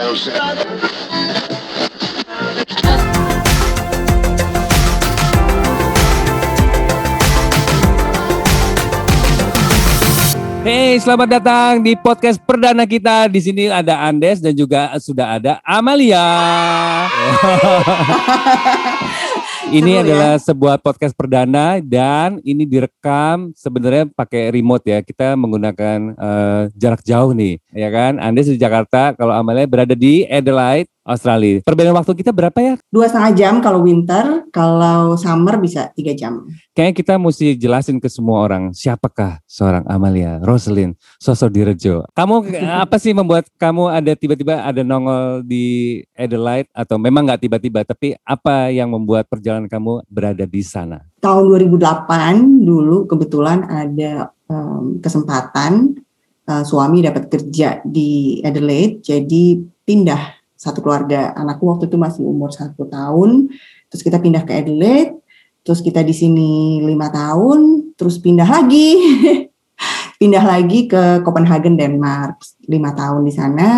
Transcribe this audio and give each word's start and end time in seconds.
Hey, 0.00 0.16
selamat 11.04 11.28
datang 11.28 11.84
di 11.84 11.92
podcast 12.00 12.40
perdana 12.40 12.88
kita. 12.88 13.28
Di 13.28 13.44
sini 13.44 13.68
ada 13.68 14.00
Andes 14.08 14.40
dan 14.40 14.56
juga 14.56 14.88
sudah 14.96 15.36
ada 15.36 15.60
Amalia. 15.68 16.24
ini 19.68 19.92
Seru 19.92 20.00
ya. 20.00 20.04
adalah 20.08 20.34
sebuah 20.40 20.76
podcast 20.80 21.12
perdana 21.12 21.76
dan 21.84 22.40
ini 22.40 22.64
direkam 22.64 23.52
sebenarnya 23.52 24.08
pakai 24.08 24.48
remote 24.48 24.88
ya. 24.88 25.04
Kita 25.04 25.36
menggunakan 25.36 26.16
eh, 26.16 26.62
jarak 26.72 27.04
jauh 27.04 27.36
nih, 27.36 27.60
ya 27.76 27.92
kan? 27.92 28.16
Andes 28.16 28.48
di 28.48 28.56
Jakarta, 28.56 29.12
kalau 29.12 29.36
Amalia 29.36 29.68
berada 29.68 29.92
di 29.92 30.24
Adelaide, 30.24 30.88
Australia. 31.10 31.58
Perbedaan 31.66 31.98
waktu 31.98 32.14
kita 32.14 32.30
berapa 32.30 32.54
ya? 32.62 32.74
Dua 32.86 33.10
setengah 33.10 33.32
jam 33.34 33.54
kalau 33.58 33.82
winter, 33.82 34.46
kalau 34.54 35.18
summer 35.18 35.58
bisa 35.58 35.90
tiga 35.98 36.14
jam. 36.14 36.46
Kayaknya 36.70 36.94
kita 36.94 37.14
mesti 37.18 37.58
jelasin 37.58 37.98
ke 37.98 38.06
semua 38.06 38.46
orang 38.46 38.70
siapakah 38.70 39.42
seorang 39.50 39.82
Amalia 39.90 40.38
Roselyn 40.38 40.94
sosok 41.18 41.50
Direjo. 41.50 42.06
Kamu 42.14 42.46
apa 42.86 42.96
sih 43.02 43.10
membuat 43.10 43.50
kamu 43.58 43.90
ada 43.90 44.14
tiba-tiba 44.14 44.62
ada 44.62 44.86
nongol 44.86 45.42
di 45.42 45.98
Adelaide 46.14 46.70
atau 46.70 46.94
memang 46.94 47.26
nggak 47.26 47.42
tiba-tiba 47.42 47.82
tapi 47.82 48.14
apa 48.22 48.70
yang 48.70 48.94
membuat 48.94 49.26
perjalanan 49.26 49.49
kamu 49.66 50.06
berada 50.06 50.46
di 50.46 50.62
sana? 50.62 51.02
Tahun 51.18 51.44
2008 51.44 52.62
dulu 52.62 53.10
kebetulan 53.10 53.66
ada 53.66 54.30
em, 54.46 55.02
kesempatan 55.02 55.98
eh, 56.46 56.64
suami 56.64 57.02
dapat 57.02 57.26
kerja 57.26 57.82
di 57.82 58.38
Adelaide, 58.46 59.02
jadi 59.02 59.58
pindah 59.82 60.40
satu 60.60 60.84
keluarga. 60.84 61.32
Anakku 61.32 61.64
waktu 61.66 61.88
itu 61.88 61.96
masih 61.96 62.22
umur 62.28 62.52
satu 62.52 62.84
tahun, 62.84 63.48
terus 63.88 64.02
kita 64.04 64.20
pindah 64.20 64.44
ke 64.44 64.52
Adelaide, 64.52 65.16
terus 65.64 65.80
kita 65.80 66.04
di 66.04 66.12
sini 66.12 66.84
lima 66.84 67.08
tahun, 67.08 67.92
terus 67.96 68.20
pindah 68.20 68.44
lagi, 68.44 68.94
pindah 70.20 70.44
lagi 70.44 70.84
ke 70.84 71.24
Copenhagen 71.24 71.80
Denmark, 71.80 72.44
lima 72.68 72.92
tahun 72.92 73.24
di 73.24 73.32
sana. 73.32 73.70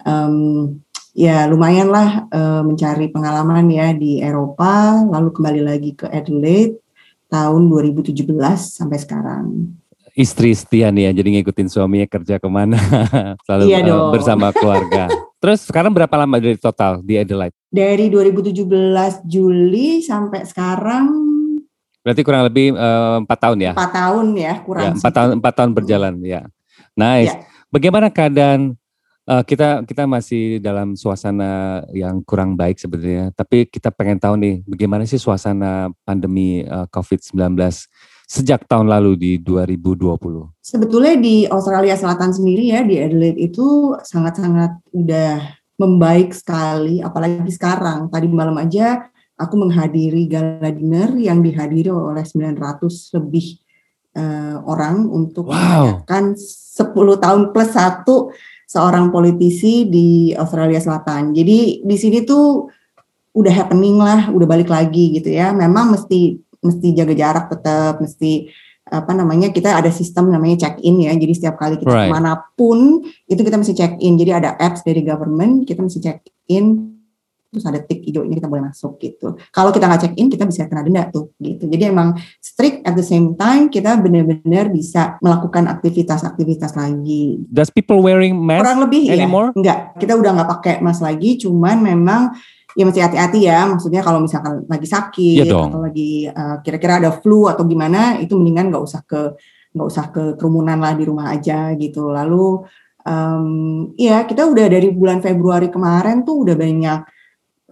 Em, 0.00 0.80
ya 1.12 1.46
lumayan 1.46 1.90
lah 1.90 2.26
eh, 2.30 2.62
mencari 2.62 3.10
pengalaman 3.10 3.66
ya 3.70 3.90
di 3.94 4.22
Eropa, 4.22 5.02
lalu 5.06 5.30
kembali 5.34 5.60
lagi 5.64 5.90
ke 5.94 6.06
Adelaide 6.06 6.78
tahun 7.30 7.70
2017 7.70 8.26
sampai 8.58 8.98
sekarang. 8.98 9.44
Istri 10.10 10.50
setia 10.58 10.90
nih 10.90 11.10
ya, 11.10 11.22
jadi 11.22 11.38
ngikutin 11.38 11.70
suaminya 11.70 12.06
kerja 12.10 12.42
ke 12.42 12.48
mana, 12.50 12.76
selalu 13.46 13.64
Iya 13.70 13.78
dong. 13.86 14.10
bersama 14.10 14.50
keluarga. 14.50 15.06
Terus 15.40 15.64
sekarang 15.64 15.94
berapa 15.94 16.12
lama 16.20 16.36
dari 16.36 16.58
total 16.60 17.00
di 17.00 17.16
Adelaide? 17.16 17.56
Dari 17.70 18.10
2017 18.12 19.24
Juli 19.24 20.02
sampai 20.04 20.44
sekarang 20.44 21.06
Berarti 22.00 22.24
kurang 22.24 22.48
lebih 22.48 22.72
eh, 22.72 23.16
empat 23.22 23.38
tahun 23.38 23.58
ya? 23.60 23.72
empat 23.76 23.92
tahun 23.92 24.26
ya 24.32 24.52
kurang. 24.64 24.84
Ya, 24.84 24.90
empat 24.96 25.12
tahun 25.12 25.30
empat 25.36 25.52
tahun 25.52 25.70
berjalan 25.76 26.14
ya. 26.24 26.42
Nice. 26.96 27.28
Ya. 27.28 27.44
Bagaimana 27.70 28.08
keadaan 28.08 28.79
eh, 29.30 29.42
kita 29.46 29.86
kita 29.86 30.10
masih 30.10 30.58
dalam 30.58 30.98
suasana 30.98 31.82
yang 31.94 32.18
kurang 32.26 32.58
baik 32.58 32.82
sebenarnya, 32.82 33.30
tapi 33.30 33.70
kita 33.70 33.94
pengen 33.94 34.18
tahu 34.18 34.34
nih 34.34 34.66
bagaimana 34.66 35.06
sih 35.06 35.22
suasana 35.22 35.94
pandemi 36.02 36.66
eh, 36.66 36.86
COVID-19 36.90 37.54
sejak 38.30 38.66
tahun 38.70 38.86
lalu 38.86 39.18
di 39.18 39.32
2020. 39.42 40.62
Sebetulnya 40.62 41.18
di 41.18 41.46
Australia 41.50 41.98
Selatan 41.98 42.30
sendiri 42.30 42.70
ya 42.70 42.86
di 42.86 42.98
Adelaide 42.98 43.42
itu 43.42 43.98
sangat-sangat 44.06 44.78
udah 44.94 45.58
membaik 45.80 46.30
sekali, 46.30 47.02
apalagi 47.02 47.50
sekarang. 47.50 48.06
Tadi 48.06 48.30
malam 48.30 48.54
aja 48.60 49.10
aku 49.34 49.56
menghadiri 49.56 50.28
gala 50.28 50.70
dinner 50.70 51.16
yang 51.16 51.40
dihadiri 51.40 51.88
oleh 51.90 52.22
900 52.22 53.16
lebih 53.18 53.58
eh, 54.14 54.56
orang 54.62 55.10
untuk 55.10 55.50
Wow. 55.50 56.04
merayakan 56.06 56.36
10 56.38 57.18
tahun 57.18 57.42
plus 57.50 57.70
satu 57.74 58.30
seorang 58.70 59.10
politisi 59.10 59.90
di 59.90 60.30
Australia 60.30 60.78
Selatan. 60.78 61.34
Jadi 61.34 61.82
di 61.82 61.96
sini 61.98 62.22
tuh 62.22 62.70
udah 63.34 63.50
happening 63.50 63.98
lah, 63.98 64.30
udah 64.30 64.46
balik 64.46 64.70
lagi 64.70 65.18
gitu 65.18 65.34
ya. 65.34 65.50
Memang 65.50 65.98
mesti 65.98 66.38
mesti 66.62 66.94
jaga 66.94 67.14
jarak 67.18 67.50
tetap, 67.50 67.98
mesti 67.98 68.46
apa 68.90 69.10
namanya 69.14 69.50
kita 69.50 69.74
ada 69.74 69.90
sistem 69.90 70.30
namanya 70.30 70.66
check 70.66 70.78
in 70.86 71.02
ya. 71.02 71.10
Jadi 71.18 71.32
setiap 71.34 71.58
kali 71.58 71.82
kita 71.82 71.90
Right. 71.90 72.10
ke 72.10 72.14
mana 72.14 72.38
pun 72.54 73.02
itu 73.26 73.42
kita 73.42 73.58
mesti 73.58 73.74
check 73.74 73.98
in. 73.98 74.14
Jadi 74.14 74.30
ada 74.30 74.54
apps 74.54 74.86
dari 74.86 75.02
government, 75.02 75.66
kita 75.66 75.82
mesti 75.82 75.98
check 75.98 76.22
in 76.46 76.89
terus 77.50 77.66
ada 77.66 77.82
tik 77.82 78.06
hijaunya 78.06 78.38
kita 78.38 78.46
boleh 78.46 78.70
masuk 78.70 78.94
gitu. 79.02 79.34
Kalau 79.50 79.74
kita 79.74 79.90
nggak 79.90 80.00
check 80.06 80.14
in 80.14 80.30
kita 80.30 80.46
bisa 80.46 80.70
kena 80.70 80.86
denda 80.86 81.10
tuh 81.10 81.34
gitu. 81.42 81.66
Jadi 81.66 81.82
emang 81.90 82.14
strict 82.38 82.86
at 82.86 82.94
the 82.94 83.02
same 83.02 83.34
time 83.34 83.66
kita 83.66 83.98
benar-benar 83.98 84.70
bisa 84.70 85.18
melakukan 85.18 85.66
aktivitas-aktivitas 85.66 86.78
lagi. 86.78 87.42
Does 87.50 87.74
people 87.74 87.98
wearing 88.06 88.38
mask 88.38 88.62
Kurang 88.62 88.80
lebih 88.86 89.10
ya. 89.10 89.18
anymore? 89.18 89.50
Enggak, 89.58 89.98
kita 89.98 90.14
udah 90.14 90.30
nggak 90.30 90.50
pakai 90.62 90.74
mask 90.78 91.02
lagi, 91.02 91.42
cuman 91.42 91.82
memang 91.82 92.30
ya 92.78 92.86
mesti 92.86 93.02
hati-hati 93.02 93.50
ya. 93.50 93.66
Maksudnya 93.66 94.06
kalau 94.06 94.22
misalkan 94.22 94.62
lagi 94.70 94.86
sakit 94.86 95.42
Iya 95.42 95.50
dong. 95.50 95.74
atau 95.74 95.80
lagi 95.82 96.30
eh, 96.30 96.56
kira-kira 96.62 97.02
ada 97.02 97.10
flu 97.10 97.50
atau 97.50 97.66
gimana, 97.66 98.22
itu 98.22 98.38
mendingan 98.38 98.70
nggak 98.70 98.84
usah 98.86 99.02
ke 99.02 99.34
nggak 99.74 99.86
usah 99.90 100.06
ke 100.14 100.22
kerumunan 100.38 100.78
lah 100.78 100.94
di 100.94 101.02
rumah 101.02 101.34
aja 101.34 101.74
gitu. 101.74 102.14
Lalu 102.14 102.62
em, 103.06 103.46
ya 103.98 104.22
kita 104.22 104.46
udah 104.46 104.66
dari 104.70 104.90
bulan 104.94 105.18
Februari 105.18 105.66
kemarin 105.66 106.22
tuh 106.22 106.46
udah 106.46 106.54
banyak 106.54 107.00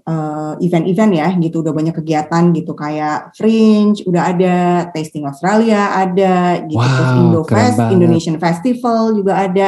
eh, 0.08 0.52
event-event 0.64 1.12
ya 1.12 1.28
gitu, 1.36 1.60
udah 1.60 1.74
banyak 1.76 1.94
kegiatan 2.00 2.44
gitu 2.56 2.72
kayak 2.72 3.36
Fringe 3.36 4.00
udah 4.08 4.22
ada, 4.32 4.56
Tasting 4.96 5.28
Australia 5.28 5.92
ada 5.92 6.64
gitu, 6.64 6.80
terus 6.80 7.12
Wow, 7.12 7.20
Indo 7.20 7.41
keren 7.44 7.60
Fest, 7.60 7.76
banget. 7.76 7.94
Indonesian 8.00 8.36
Festival 8.41 9.02
juga 9.12 9.32
ada. 9.36 9.66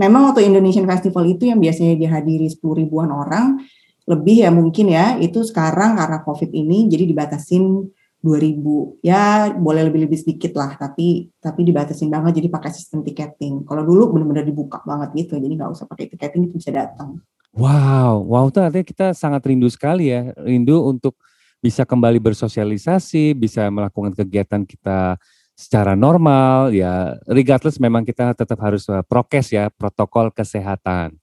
Memang 0.00 0.32
waktu 0.32 0.48
Indonesian 0.48 0.88
Festival 0.88 1.28
itu 1.28 1.46
yang 1.46 1.60
biasanya 1.60 1.94
dihadiri 2.00 2.48
10 2.48 2.80
ribuan 2.80 3.12
orang, 3.12 3.60
lebih 4.08 4.42
ya 4.42 4.50
mungkin 4.50 4.90
ya, 4.90 5.20
itu 5.20 5.44
sekarang 5.44 6.00
karena 6.00 6.18
COVID 6.24 6.50
ini 6.50 6.88
jadi 6.88 7.04
dibatasin 7.04 7.84
2000 8.24 9.04
ya 9.04 9.52
boleh 9.52 9.84
lebih-lebih 9.92 10.16
sedikit 10.16 10.56
lah 10.56 10.80
tapi 10.80 11.28
tapi 11.36 11.60
dibatasin 11.60 12.08
banget 12.08 12.40
jadi 12.40 12.48
pakai 12.48 12.72
sistem 12.72 13.04
tiketing. 13.04 13.68
Kalau 13.68 13.84
dulu 13.84 14.16
benar-benar 14.16 14.48
dibuka 14.48 14.80
banget 14.80 15.12
gitu 15.12 15.36
jadi 15.36 15.52
nggak 15.52 15.68
usah 15.68 15.84
pakai 15.84 16.08
tiketing 16.08 16.48
itu 16.48 16.56
bisa 16.56 16.72
datang 16.72 17.20
Wow, 17.54 18.26
wow 18.26 18.50
itu 18.50 18.58
artinya 18.58 18.82
kita 18.82 19.06
sangat 19.14 19.46
rindu 19.46 19.70
sekali 19.70 20.10
ya, 20.10 20.34
rindu 20.42 20.90
untuk 20.90 21.14
bisa 21.62 21.86
kembali 21.86 22.18
bersosialisasi, 22.18 23.30
bisa 23.38 23.70
melakukan 23.70 24.10
kegiatan 24.10 24.66
kita 24.66 25.14
secara 25.54 25.94
normal 25.94 26.74
ya, 26.74 27.14
regardless 27.30 27.78
memang 27.78 28.02
kita 28.02 28.34
tetap 28.34 28.58
harus 28.58 28.90
uh, 28.90 29.06
prokes 29.06 29.54
ya, 29.54 29.70
protokol 29.70 30.34
kesehatan. 30.34 31.14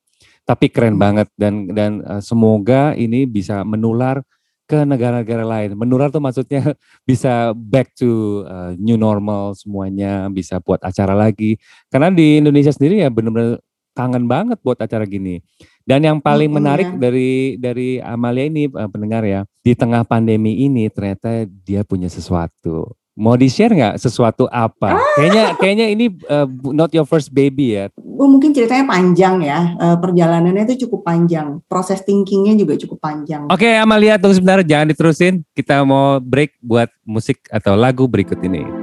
Tapi 0.47 0.71
keren 0.71 0.95
Hmm. 0.95 1.03
banget 1.03 1.27
dan 1.35 1.67
dan 1.75 1.91
uh, 2.07 2.23
semoga 2.23 2.95
ini 2.95 3.27
bisa 3.27 3.67
menular 3.67 4.23
ke 4.71 4.87
negara-negara 4.87 5.43
lain. 5.43 5.75
Menular 5.75 6.15
tuh 6.15 6.23
maksudnya 6.23 6.63
bisa 7.09 7.51
back 7.51 7.91
to 7.99 8.41
uh, 8.47 8.71
new 8.79 8.95
normal 8.95 9.51
semuanya, 9.59 10.31
bisa 10.31 10.63
buat 10.63 10.79
acara 10.79 11.11
lagi. 11.11 11.59
Karena 11.91 12.07
di 12.07 12.39
Indonesia 12.39 12.71
sendiri 12.71 13.03
ya 13.03 13.11
benar-benar 13.11 13.59
kangen 13.91 14.25
banget 14.31 14.57
buat 14.63 14.79
acara 14.79 15.03
gini. 15.03 15.43
Dan 15.83 16.05
yang 16.05 16.17
paling 16.17 16.47
Mm-mm, 16.47 16.57
menarik 16.61 16.87
ya. 16.87 16.97
dari 16.97 17.31
dari 17.57 17.89
Amalia 17.97 18.45
ini 18.45 18.65
eh, 18.65 18.89
pendengar 18.89 19.23
ya, 19.23 19.41
di 19.59 19.73
tengah 19.73 20.01
pandemi 20.03 20.61
ini 20.61 20.87
ternyata 20.87 21.43
dia 21.45 21.81
punya 21.81 22.07
sesuatu. 22.07 22.93
Mau 23.11 23.35
di 23.35 23.51
share 23.51 23.75
nggak 23.75 23.99
sesuatu 23.99 24.47
apa? 24.47 24.95
Kayaknya 25.19 25.43
kayaknya 25.59 25.87
ini 25.91 26.05
bu- 26.47 26.71
not 26.71 26.95
your 26.95 27.03
first 27.03 27.27
baby 27.29 27.75
ya. 27.75 27.91
Oh, 27.99 28.29
mungkin 28.29 28.53
ceritanya 28.55 28.87
panjang 28.87 29.41
ya 29.43 29.59
Eh, 29.75 29.97
perjalanannya 29.99 30.63
itu 30.63 30.87
cukup 30.87 31.03
panjang 31.03 31.59
proses 31.67 32.05
thinkingnya 32.05 32.53
juga 32.55 32.77
cukup 32.77 33.01
panjang 33.01 33.49
Oke 33.49 33.67
Amalia 33.67 34.15
tunggu 34.15 34.39
sebentar 34.39 34.63
jangan 34.63 34.89
diterusin. 34.89 35.43
Kita 35.51 35.83
mau 35.83 36.23
break 36.23 36.55
buat 36.63 36.87
musik 37.03 37.43
atau 37.51 37.75
lagu 37.75 38.07
berikut 38.07 38.39
ini. 38.41 38.80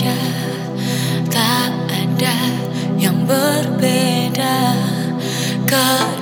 Saja 0.00 0.16
Tak 1.28 1.72
ada 1.92 2.36
yang 2.96 3.28
berbeda. 3.28 4.72
Kedua 5.68 6.19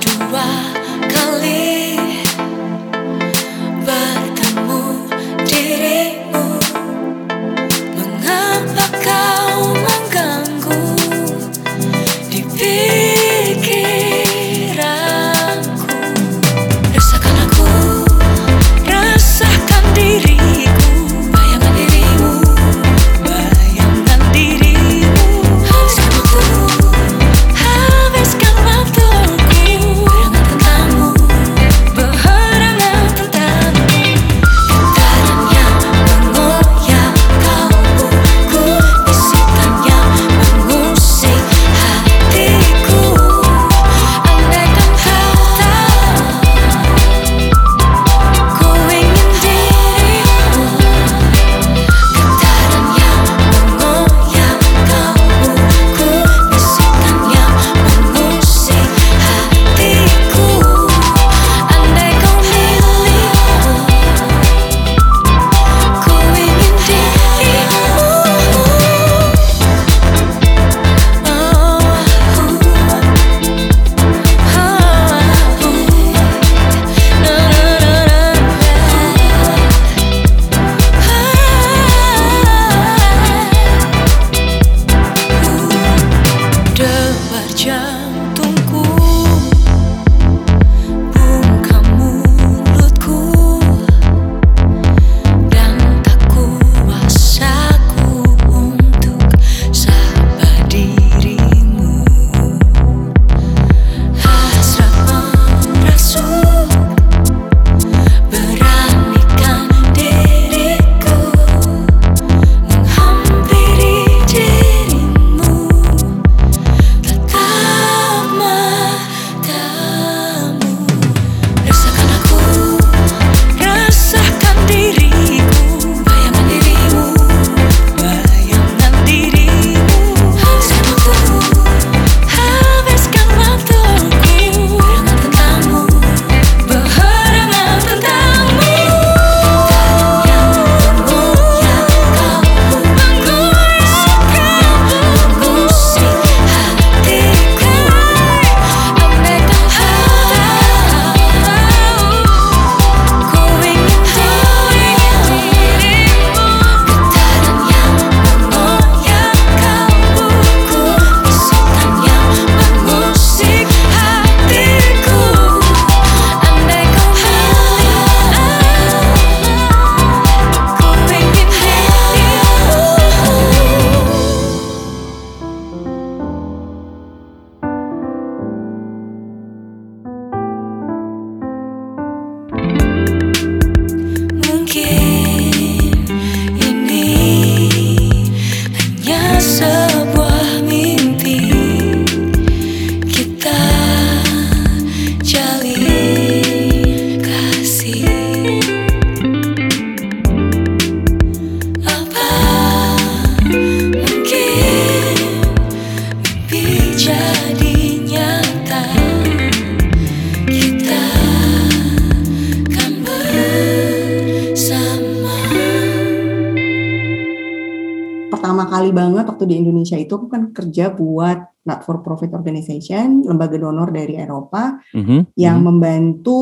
di 219.49 219.57
Indonesia 219.57 219.97
itu 219.97 220.13
aku 220.13 220.29
kan 220.29 220.53
kerja 220.53 220.93
buat 220.93 221.65
not 221.65 221.81
for 221.81 222.05
profit 222.05 222.31
organization, 222.37 223.25
lembaga 223.25 223.57
donor 223.57 223.89
dari 223.89 224.15
Eropa 224.15 224.77
mm 224.93 225.01
-hmm. 225.01 225.19
yang 225.33 225.57
mm 225.57 225.65
-hmm. 225.65 225.69
membantu 225.73 226.41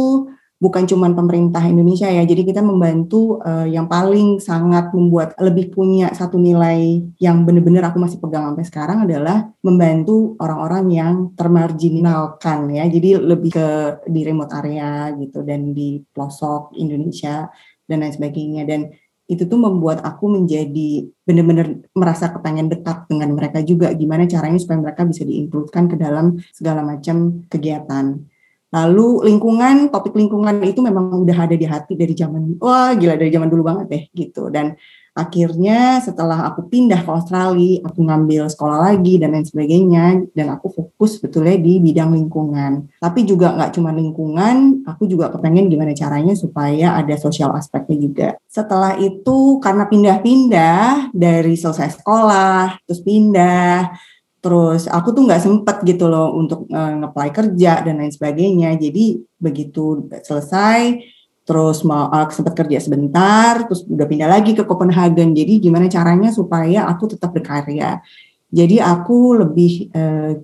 bukan 0.58 0.90
cuma 0.90 1.06
pemerintah 1.14 1.62
Indonesia 1.66 2.10
ya. 2.10 2.26
Jadi 2.26 2.42
kita 2.50 2.66
membantu 2.66 3.38
uh, 3.46 3.66
yang 3.70 3.86
paling 3.86 4.42
sangat 4.42 4.90
membuat 4.90 5.38
lebih 5.38 5.70
punya 5.70 6.10
satu 6.14 6.42
nilai 6.42 7.02
yang 7.22 7.46
benar-benar 7.46 7.94
aku 7.94 8.02
masih 8.02 8.18
pegang 8.18 8.54
sampai 8.54 8.66
sekarang 8.66 8.98
adalah 9.06 9.54
membantu 9.62 10.34
orang-orang 10.42 10.86
yang 10.90 11.16
termarginalkan 11.38 12.74
ya. 12.74 12.90
Jadi 12.90 13.22
lebih 13.22 13.52
ke 13.54 13.68
di 14.10 14.22
remote 14.26 14.54
area 14.58 15.14
gitu 15.14 15.46
dan 15.46 15.78
di 15.78 16.02
pelosok 16.10 16.74
Indonesia 16.74 17.48
dan 17.88 18.04
lain 18.04 18.14
sebagainya 18.14 18.68
dan 18.68 18.92
itu 19.28 19.44
tuh 19.44 19.60
membuat 19.60 20.02
aku 20.08 20.32
menjadi 20.32 21.04
benar-benar 21.28 21.84
merasa 21.92 22.32
kepengen 22.32 22.72
dekat 22.72 23.12
dengan 23.12 23.36
mereka 23.36 23.60
juga 23.60 23.92
gimana 23.92 24.24
caranya 24.24 24.56
supaya 24.56 24.80
mereka 24.80 25.04
bisa 25.04 25.28
diinkludkan 25.28 25.92
ke 25.92 26.00
dalam 26.00 26.40
segala 26.56 26.82
macam 26.82 27.44
kegiatan. 27.52 28.24
Lalu 28.68 29.32
lingkungan, 29.32 29.88
topik 29.92 30.12
lingkungan 30.12 30.60
itu 30.64 30.84
memang 30.84 31.24
udah 31.24 31.38
ada 31.48 31.56
di 31.56 31.64
hati 31.64 31.96
dari 31.96 32.12
zaman, 32.12 32.60
wah 32.60 32.92
gila 32.96 33.16
dari 33.16 33.32
zaman 33.32 33.48
dulu 33.48 33.64
banget 33.64 33.86
deh 33.88 34.04
gitu. 34.12 34.52
Dan 34.52 34.76
akhirnya 35.18 35.98
setelah 35.98 36.46
aku 36.54 36.70
pindah 36.70 37.02
ke 37.02 37.10
Australia, 37.10 37.82
aku 37.82 38.06
ngambil 38.06 38.46
sekolah 38.54 38.94
lagi 38.94 39.18
dan 39.18 39.34
lain 39.34 39.44
sebagainya, 39.50 40.30
dan 40.38 40.54
aku 40.54 40.70
fokus 40.70 41.18
betulnya 41.18 41.58
di 41.58 41.82
bidang 41.82 42.14
lingkungan. 42.14 42.86
Tapi 43.02 43.26
juga 43.26 43.58
nggak 43.58 43.74
cuma 43.74 43.90
lingkungan, 43.90 44.86
aku 44.86 45.10
juga 45.10 45.34
kepengen 45.34 45.74
gimana 45.74 45.98
caranya 45.98 46.38
supaya 46.38 46.94
ada 46.94 47.18
sosial 47.18 47.50
aspeknya 47.58 47.98
juga. 47.98 48.28
Setelah 48.46 48.96
itu 49.02 49.58
karena 49.58 49.90
pindah-pindah 49.90 51.12
dari 51.18 51.58
selesai 51.58 51.98
sekolah, 51.98 52.78
terus 52.86 53.02
pindah, 53.02 53.98
terus 54.38 54.86
aku 54.86 55.12
tuh 55.18 55.26
nggak 55.26 55.44
sempet 55.44 55.78
gitu 55.84 56.06
loh 56.06 56.32
untuk 56.38 56.70
uh, 56.70 56.94
ngeplay 57.04 57.34
kerja 57.34 57.82
dan 57.82 58.00
lain 58.00 58.14
sebagainya 58.14 58.78
jadi 58.78 59.18
begitu 59.42 60.08
selesai 60.24 61.02
terus 61.48 61.88
mau 61.88 62.12
uh, 62.12 62.28
sempat 62.28 62.52
kerja 62.60 62.84
sebentar 62.84 63.64
terus 63.64 63.88
udah 63.88 64.04
pindah 64.04 64.28
lagi 64.28 64.52
ke 64.52 64.68
Copenhagen 64.68 65.32
jadi 65.32 65.64
gimana 65.64 65.88
caranya 65.88 66.28
supaya 66.36 66.84
aku 66.92 67.16
tetap 67.16 67.32
berkarya 67.32 68.04
jadi 68.52 68.84
aku 68.84 69.40
lebih 69.48 69.88
uh, 69.96 70.36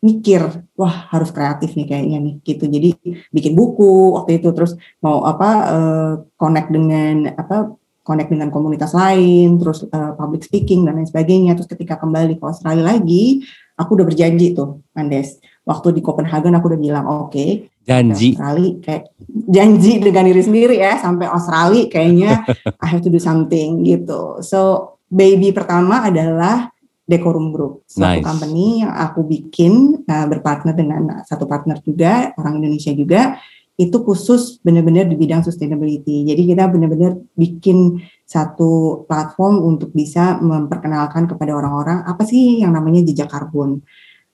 mikir 0.00 0.40
wah 0.80 1.12
harus 1.12 1.28
kreatif 1.28 1.76
nih 1.76 1.84
kayaknya 1.84 2.18
nih 2.24 2.34
gitu 2.40 2.64
jadi 2.64 2.96
bikin 3.28 3.52
buku 3.52 4.16
waktu 4.16 4.40
itu 4.40 4.48
terus 4.56 4.80
mau 5.04 5.28
apa 5.28 5.50
uh, 5.68 6.12
connect 6.40 6.72
dengan 6.72 7.36
apa 7.36 7.76
connect 8.10 8.34
dengan 8.34 8.50
komunitas 8.50 8.90
lain, 8.90 9.54
terus 9.62 9.86
uh, 9.86 10.18
public 10.18 10.42
speaking 10.42 10.82
dan 10.82 10.98
lain 10.98 11.06
sebagainya. 11.06 11.54
Terus 11.54 11.70
ketika 11.70 11.94
kembali 11.94 12.42
ke 12.42 12.42
Australia 12.42 12.82
lagi, 12.82 13.46
aku 13.78 13.94
udah 13.94 14.06
berjanji 14.08 14.50
tuh, 14.50 14.82
Andes. 14.98 15.38
Waktu 15.62 15.94
di 15.94 16.02
Copenhagen 16.02 16.58
aku 16.58 16.74
udah 16.74 16.80
bilang, 16.80 17.06
oke, 17.06 17.30
okay, 17.30 17.69
janji 17.84 18.36
Australia 18.36 18.72
kayak 18.84 19.04
janji 19.50 19.92
dengan 19.98 20.24
diri 20.28 20.42
sendiri 20.42 20.76
ya 20.78 21.00
sampai 21.00 21.26
Australia 21.26 21.84
kayaknya 21.88 22.32
I 22.82 22.86
have 22.90 23.02
to 23.04 23.10
do 23.10 23.20
something 23.20 23.82
gitu. 23.84 24.44
So 24.44 25.00
baby 25.10 25.50
pertama 25.50 26.06
adalah 26.06 26.70
Decorum 27.10 27.50
Group, 27.50 27.90
suatu 27.90 28.22
nice. 28.22 28.26
company 28.26 28.86
yang 28.86 28.94
aku 28.94 29.26
bikin 29.26 30.06
uh, 30.06 30.26
berpartner 30.30 30.78
dengan 30.78 31.26
satu 31.26 31.42
partner 31.42 31.82
juga 31.82 32.30
orang 32.38 32.62
Indonesia 32.62 32.94
juga 32.94 33.34
itu 33.80 33.96
khusus 34.04 34.60
benar-benar 34.60 35.08
di 35.08 35.16
bidang 35.16 35.40
sustainability. 35.40 36.28
Jadi 36.28 36.52
kita 36.52 36.68
benar-benar 36.68 37.16
bikin 37.32 37.96
satu 38.28 39.02
platform 39.08 39.64
untuk 39.64 39.90
bisa 39.96 40.36
memperkenalkan 40.38 41.24
kepada 41.24 41.56
orang-orang 41.56 42.04
apa 42.04 42.22
sih 42.28 42.60
yang 42.60 42.76
namanya 42.76 43.00
jejak 43.02 43.32
karbon. 43.32 43.80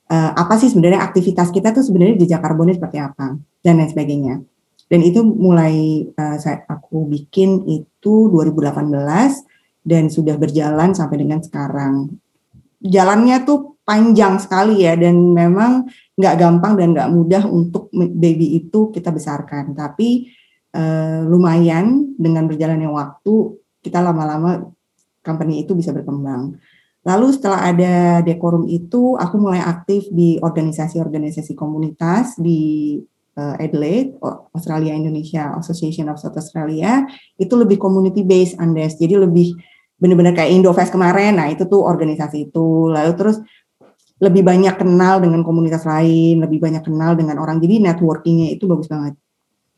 Uh, 0.06 0.30
apa 0.38 0.54
sih 0.54 0.70
sebenarnya 0.70 1.02
aktivitas 1.02 1.50
kita 1.50 1.74
tuh 1.74 1.82
sebenarnya 1.82 2.22
jejak 2.22 2.38
karbonnya 2.38 2.78
seperti 2.78 3.02
apa 3.02 3.38
dan 3.62 3.82
lain 3.82 3.90
sebagainya. 3.90 4.34
Dan 4.86 5.02
itu 5.02 5.18
mulai 5.26 6.06
uh, 6.14 6.38
saya 6.38 6.62
aku 6.70 7.10
bikin 7.10 7.66
itu 7.66 8.30
2018 8.30 8.86
dan 9.82 10.06
sudah 10.06 10.38
berjalan 10.38 10.94
sampai 10.94 11.16
dengan 11.18 11.42
sekarang. 11.42 12.14
Jalannya 12.78 13.42
tuh 13.42 13.78
panjang 13.82 14.38
sekali 14.38 14.86
ya 14.86 14.94
dan 14.94 15.34
memang 15.34 15.90
nggak 16.14 16.34
gampang 16.38 16.78
dan 16.78 16.94
nggak 16.94 17.10
mudah 17.10 17.42
untuk 17.50 17.90
baby 17.94 18.62
itu 18.62 18.94
kita 18.94 19.10
besarkan. 19.10 19.74
Tapi 19.74 20.30
uh, 20.70 21.26
lumayan 21.26 22.14
dengan 22.14 22.46
berjalannya 22.46 22.90
waktu 22.90 23.58
kita 23.82 23.98
lama-lama 24.02 24.70
company 25.26 25.66
itu 25.66 25.74
bisa 25.74 25.90
berkembang. 25.90 26.58
Lalu 27.06 27.30
setelah 27.30 27.70
ada 27.70 27.94
dekorum 28.26 28.66
itu, 28.66 29.14
aku 29.14 29.38
mulai 29.38 29.62
aktif 29.62 30.10
di 30.10 30.42
organisasi-organisasi 30.42 31.54
komunitas 31.54 32.34
di 32.34 32.98
uh, 33.38 33.54
Adelaide, 33.62 34.18
Australia 34.50 34.90
Indonesia 34.90 35.54
Association 35.54 36.10
of 36.10 36.18
South 36.18 36.34
Australia. 36.34 37.06
Itu 37.38 37.54
lebih 37.54 37.78
community 37.78 38.26
based 38.26 38.58
Andes, 38.58 38.98
jadi 38.98 39.22
lebih 39.22 39.54
benar-benar 40.02 40.34
kayak 40.34 40.50
Indofest 40.50 40.90
kemarin. 40.90 41.38
Nah 41.38 41.46
itu 41.46 41.64
tuh 41.70 41.86
organisasi 41.86 42.50
itu. 42.50 42.90
Lalu 42.90 43.12
terus 43.14 43.38
lebih 44.18 44.42
banyak 44.42 44.74
kenal 44.74 45.22
dengan 45.22 45.46
komunitas 45.46 45.86
lain, 45.86 46.42
lebih 46.42 46.58
banyak 46.58 46.82
kenal 46.82 47.14
dengan 47.14 47.38
orang. 47.38 47.62
Jadi 47.62 47.86
networkingnya 47.86 48.50
itu 48.56 48.66
bagus 48.66 48.90
banget. 48.90 49.14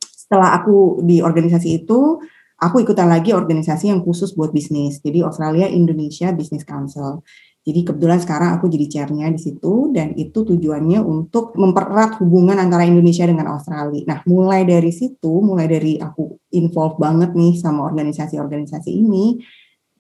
Setelah 0.01 0.57
aku 0.57 1.05
di 1.05 1.21
organisasi 1.21 1.85
itu, 1.85 2.25
aku 2.59 2.83
ikutan 2.83 3.07
lagi 3.07 3.31
organisasi 3.31 3.91
yang 3.91 4.03
khusus 4.03 4.35
buat 4.35 4.51
bisnis. 4.51 4.99
Jadi 4.99 5.23
Australia 5.23 5.71
Indonesia 5.71 6.35
Business 6.35 6.67
Council. 6.67 7.23
Jadi 7.63 7.85
kebetulan 7.85 8.17
sekarang 8.17 8.57
aku 8.57 8.73
jadi 8.73 8.87
chairnya 8.89 9.29
di 9.29 9.37
situ 9.37 9.93
dan 9.93 10.17
itu 10.17 10.41
tujuannya 10.41 11.05
untuk 11.05 11.53
mempererat 11.53 12.17
hubungan 12.17 12.57
antara 12.57 12.89
Indonesia 12.89 13.29
dengan 13.29 13.53
Australia. 13.53 14.09
Nah, 14.09 14.19
mulai 14.25 14.65
dari 14.65 14.89
situ, 14.89 15.45
mulai 15.45 15.69
dari 15.69 16.01
aku 16.01 16.41
involve 16.57 16.97
banget 16.97 17.37
nih 17.37 17.61
sama 17.61 17.85
organisasi-organisasi 17.93 18.89
ini, 18.89 19.37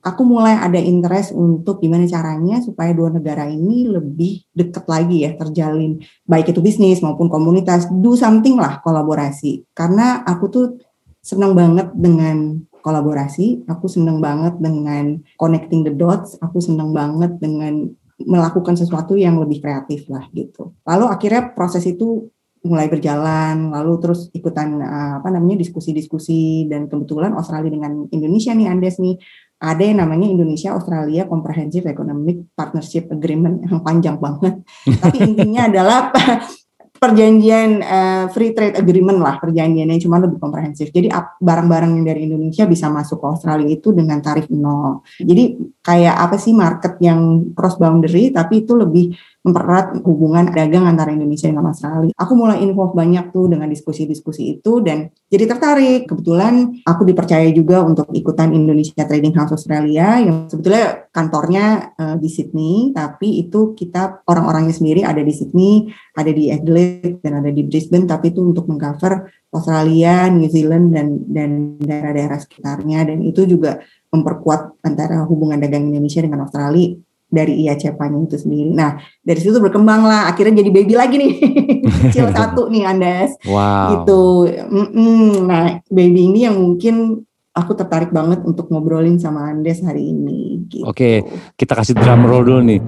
aku 0.01 0.23
mulai 0.25 0.57
ada 0.57 0.81
interest 0.81 1.35
untuk 1.37 1.83
gimana 1.83 2.09
caranya 2.09 2.63
supaya 2.65 2.95
dua 2.97 3.13
negara 3.13 3.45
ini 3.51 3.85
lebih 3.85 4.49
dekat 4.55 4.87
lagi 4.87 5.27
ya 5.27 5.35
terjalin 5.35 5.99
baik 6.25 6.55
itu 6.55 6.63
bisnis 6.63 7.03
maupun 7.03 7.27
komunitas 7.27 7.91
do 7.91 8.15
something 8.15 8.57
lah 8.57 8.79
kolaborasi 8.81 9.67
karena 9.75 10.23
aku 10.23 10.45
tuh 10.49 10.67
senang 11.29 11.53
banget 11.53 11.93
dengan 11.93 12.57
kolaborasi. 12.81 13.69
Aku 13.69 13.85
senang 13.85 14.25
banget 14.25 14.57
dengan 14.57 15.21
connecting 15.37 15.85
the 15.85 15.93
dots. 15.93 16.41
Aku 16.41 16.65
senang 16.65 16.97
banget 16.97 17.37
dengan 17.37 17.93
melakukan 18.25 18.75
sesuatu 18.75 19.13
yang 19.15 19.37
lebih 19.37 19.61
kreatif 19.61 20.09
lah 20.09 20.25
gitu. 20.33 20.73
Lalu 20.89 21.05
akhirnya 21.13 21.53
proses 21.53 21.85
itu 21.85 22.33
mulai 22.65 22.89
berjalan. 22.89 23.69
Lalu 23.69 23.93
terus 24.01 24.33
ikutan 24.33 24.81
apa 25.21 25.29
namanya 25.29 25.61
diskusi-diskusi. 25.61 26.65
Dan 26.65 26.89
kebetulan 26.89 27.37
Australia 27.37 27.69
dengan 27.69 28.09
Indonesia 28.09 28.57
nih 28.57 28.69
Andes 28.73 28.97
nih. 28.97 29.21
Ada 29.59 29.91
yang 29.91 29.99
namanya 30.07 30.31
Indonesia 30.31 30.71
Australia 30.71 31.27
Comprehensive 31.27 31.83
Economic 31.91 32.47
Partnership 32.55 33.11
Agreement 33.11 33.67
yang 33.67 33.83
panjang 33.83 34.17
banget. 34.17 34.65
Tapi 35.03 35.19
intinya 35.35 35.67
adalah 35.67 36.15
perjanjian 36.99 37.81
uh, 37.81 38.25
free 38.35 38.53
trade 38.53 38.75
agreement 38.77 39.23
lah 39.23 39.39
perjanjiannya 39.39 39.99
cuma 40.03 40.19
lebih 40.19 40.43
komprehensif. 40.43 40.91
Jadi 40.91 41.09
barang-barang 41.39 41.91
yang 41.95 42.05
dari 42.05 42.27
Indonesia 42.27 42.67
bisa 42.67 42.91
masuk 42.91 43.23
ke 43.23 43.27
Australia 43.31 43.71
itu 43.71 43.95
dengan 43.95 44.19
tarif 44.19 44.51
nol. 44.51 45.07
Jadi 45.23 45.57
kayak 45.89 46.21
apa 46.21 46.37
sih 46.37 46.53
market 46.53 47.01
yang 47.01 47.49
cross 47.57 47.81
boundary 47.81 48.29
tapi 48.29 48.69
itu 48.69 48.77
lebih 48.77 49.17
mempererat 49.49 50.05
hubungan 50.05 50.53
dagang 50.53 50.85
antara 50.85 51.09
Indonesia 51.09 51.49
dengan 51.49 51.73
Australia. 51.73 52.13
Aku 52.13 52.37
mulai 52.37 52.61
involve 52.61 52.93
banyak 52.93 53.33
tuh 53.33 53.49
dengan 53.49 53.71
diskusi-diskusi 53.73 54.61
itu 54.61 54.85
dan 54.85 55.09
jadi 55.33 55.49
tertarik. 55.49 56.05
Kebetulan 56.05 56.85
aku 56.85 57.09
dipercaya 57.09 57.49
juga 57.55 57.81
untuk 57.81 58.13
ikutan 58.13 58.53
Indonesia 58.53 59.09
Trading 59.09 59.33
House 59.33 59.57
Australia 59.57 60.21
yang 60.21 60.53
sebetulnya 60.53 61.09
kantornya 61.09 61.97
uh, 61.97 62.17
di 62.21 62.29
Sydney, 62.29 62.93
tapi 62.93 63.49
itu 63.49 63.73
kita 63.73 64.21
orang-orangnya 64.29 64.77
sendiri 64.77 65.07
ada 65.07 65.25
di 65.25 65.33
Sydney, 65.33 65.89
ada 66.13 66.29
di 66.29 66.53
Adelaide 66.53 67.23
dan 67.25 67.41
ada 67.41 67.49
di 67.49 67.65
Brisbane, 67.65 68.05
tapi 68.05 68.35
itu 68.37 68.45
untuk 68.45 68.69
mengcover 68.69 69.33
Australia, 69.49 70.29
New 70.29 70.49
Zealand 70.53 70.93
dan 70.93 71.25
dan 71.25 71.81
daerah-daerah 71.81 72.37
sekitarnya 72.37 73.09
dan 73.09 73.25
itu 73.25 73.49
juga 73.49 73.81
memperkuat 74.13 74.85
antara 74.85 75.25
hubungan 75.25 75.61
dagang 75.61 75.89
Indonesia 75.89 76.21
dengan 76.21 76.45
Australia 76.45 76.97
dari 77.29 77.65
Iya 77.65 77.77
Cepanya 77.77 78.25
itu 78.25 78.41
sendiri. 78.41 78.73
Nah, 78.73 78.97
dari 79.21 79.41
situ 79.41 79.61
berkembang 79.61 80.09
lah, 80.09 80.33
akhirnya 80.33 80.65
jadi 80.65 80.71
baby 80.73 80.95
lagi 80.97 81.17
nih, 81.21 81.33
kecil 82.09 82.33
satu 82.37 82.73
nih 82.73 82.89
Andes. 82.89 83.37
Wow. 83.45 83.89
Gitu. 83.93 84.25
Mm-mm. 84.73 85.45
Nah, 85.45 85.77
baby 85.93 86.33
ini 86.33 86.49
yang 86.49 86.57
mungkin 86.57 87.21
aku 87.53 87.77
tertarik 87.77 88.17
banget 88.17 88.41
untuk 88.49 88.73
ngobrolin 88.73 89.21
sama 89.21 89.53
Andes 89.53 89.85
hari 89.85 90.09
ini. 90.09 90.65
Gitu. 90.73 90.89
Oke, 90.89 91.21
kita 91.61 91.77
kasih 91.77 92.01
drum 92.01 92.25
roll 92.25 92.49
dulu 92.49 92.61
nih. 92.65 92.81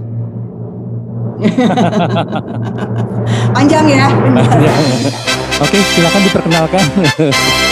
Panjang 3.57 3.87
ya. 3.89 4.09
Oke, 5.61 5.77
silakan 5.93 6.23
diperkenalkan. 6.25 6.85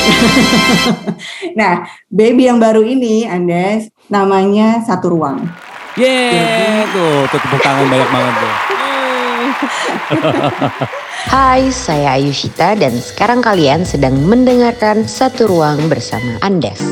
nah, 1.59 1.89
baby 2.13 2.45
yang 2.45 2.61
baru 2.61 2.85
ini, 2.85 3.25
Andes, 3.25 3.89
namanya 4.13 4.85
Satu 4.85 5.17
Ruang. 5.17 5.49
Yeay, 5.97 6.85
tuh, 6.93 7.25
tuh 7.33 7.41
tepuk 7.41 7.61
tangan 7.65 7.89
banyak 7.89 8.09
banget 8.13 8.35
tuh. 8.45 8.55
Hai, 11.33 11.73
saya 11.73 12.21
Ayushita 12.21 12.77
dan 12.77 12.93
sekarang 12.93 13.41
kalian 13.41 13.89
sedang 13.89 14.21
mendengarkan 14.21 15.09
Satu 15.09 15.49
Ruang 15.49 15.89
bersama 15.89 16.37
Andes. 16.45 16.85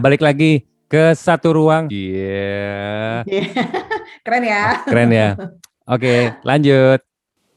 Balik 0.00 0.24
lagi 0.24 0.64
ke 0.90 1.14
satu 1.14 1.54
ruang. 1.54 1.86
Iya, 1.92 3.22
Keren 4.26 4.44
ya. 4.44 4.64
keren 4.84 5.10
ya. 5.14 5.28
Oke, 5.86 6.34
lanjut. 6.42 7.00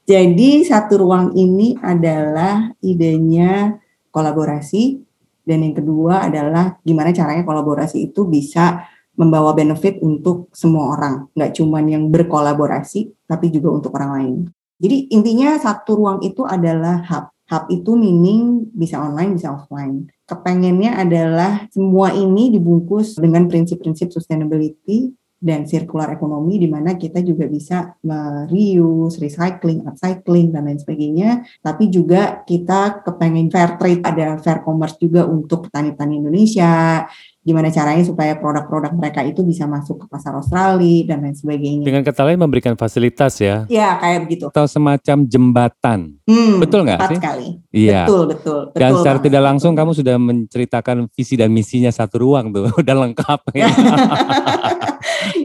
Jadi 0.04 0.68
satu 0.68 1.00
ruang 1.00 1.32
ini 1.34 1.80
adalah 1.80 2.76
idenya 2.84 3.80
kolaborasi 4.12 5.00
dan 5.48 5.64
yang 5.64 5.76
kedua 5.76 6.28
adalah 6.28 6.80
gimana 6.84 7.16
caranya 7.16 7.48
kolaborasi 7.48 8.12
itu 8.12 8.28
bisa 8.28 8.84
membawa 9.14 9.54
benefit 9.54 10.02
untuk 10.02 10.50
semua 10.52 10.98
orang, 10.98 11.30
nggak 11.38 11.54
cuman 11.54 11.86
yang 11.86 12.04
berkolaborasi 12.10 13.14
tapi 13.30 13.54
juga 13.54 13.70
untuk 13.80 13.94
orang 13.96 14.12
lain. 14.18 14.36
Jadi 14.82 15.14
intinya 15.14 15.56
satu 15.56 15.96
ruang 15.96 16.20
itu 16.26 16.44
adalah 16.44 17.06
hub. 17.08 17.26
Hub 17.52 17.64
itu 17.70 17.94
meaning 17.94 18.72
bisa 18.74 18.98
online, 18.98 19.38
bisa 19.38 19.54
offline. 19.54 20.10
Kepengennya 20.34 20.98
adalah 20.98 21.70
semua 21.70 22.10
ini 22.10 22.50
dibungkus 22.50 23.22
dengan 23.22 23.46
prinsip-prinsip 23.46 24.10
sustainability 24.10 25.14
dan 25.44 25.68
circular 25.68 26.08
ekonomi 26.10 26.56
di 26.56 26.72
mana 26.72 26.96
kita 26.96 27.20
juga 27.20 27.44
bisa 27.46 28.00
reuse, 28.48 29.20
recycling, 29.20 29.84
upcycling 29.84 30.56
dan 30.56 30.64
lain 30.64 30.80
sebagainya. 30.80 31.30
Tapi 31.60 31.92
juga 31.92 32.42
kita 32.42 33.04
kepengen 33.04 33.52
fair 33.52 33.76
trade, 33.76 34.00
ada 34.02 34.40
fair 34.40 34.64
commerce 34.64 34.96
juga 34.96 35.28
untuk 35.28 35.68
petani-petani 35.68 36.24
Indonesia. 36.24 37.04
Gimana 37.44 37.68
caranya 37.68 38.08
supaya 38.08 38.40
produk-produk 38.40 38.96
mereka 38.96 39.20
itu 39.20 39.44
bisa 39.44 39.68
masuk 39.68 40.00
ke 40.00 40.06
pasar 40.08 40.32
Australia 40.32 41.12
dan 41.12 41.28
lain 41.28 41.36
sebagainya. 41.36 41.84
Dengan 41.84 42.00
kata 42.00 42.24
lain 42.24 42.40
memberikan 42.40 42.72
fasilitas 42.80 43.36
ya, 43.36 43.68
Ya 43.68 44.00
kayak 44.00 44.20
begitu. 44.24 44.48
atau 44.48 44.64
semacam 44.64 45.28
jembatan. 45.28 46.00
Hmm, 46.24 46.64
Betul 46.64 46.88
nggak 46.88 47.04
sih? 47.12 47.18
sekali. 47.20 47.48
Iya. 47.76 48.08
Betul, 48.08 48.24
betul. 48.32 48.62
Dan 48.72 48.96
betul 48.96 49.00
secara 49.04 49.18
banget, 49.20 49.28
tidak 49.28 49.42
langsung 49.44 49.72
betul. 49.76 49.82
kamu 49.84 49.92
sudah 49.92 50.16
menceritakan 50.24 50.98
visi 51.12 51.36
dan 51.36 51.52
misinya 51.52 51.92
satu 51.92 52.16
ruang 52.24 52.56
tuh, 52.56 52.72
udah 52.80 52.96
lengkap. 52.96 53.40
ya. 53.52 53.68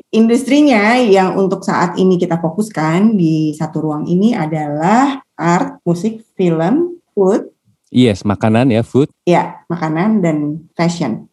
Industrinya 0.09 0.97
yang 0.99 1.37
untuk 1.37 1.62
saat 1.62 1.99
ini 2.00 2.17
kita 2.17 2.41
fokuskan 2.41 3.15
di 3.19 3.52
satu 3.52 3.85
ruang 3.85 4.04
ini 4.09 4.32
adalah 4.32 5.21
art, 5.37 5.82
musik, 5.85 6.25
film, 6.35 6.99
food, 7.13 7.50
yes, 7.93 8.25
makanan 8.25 8.73
ya, 8.73 8.80
food, 8.80 9.13
ya 9.28 9.63
makanan 9.69 10.25
dan 10.25 10.69
fashion, 10.73 11.28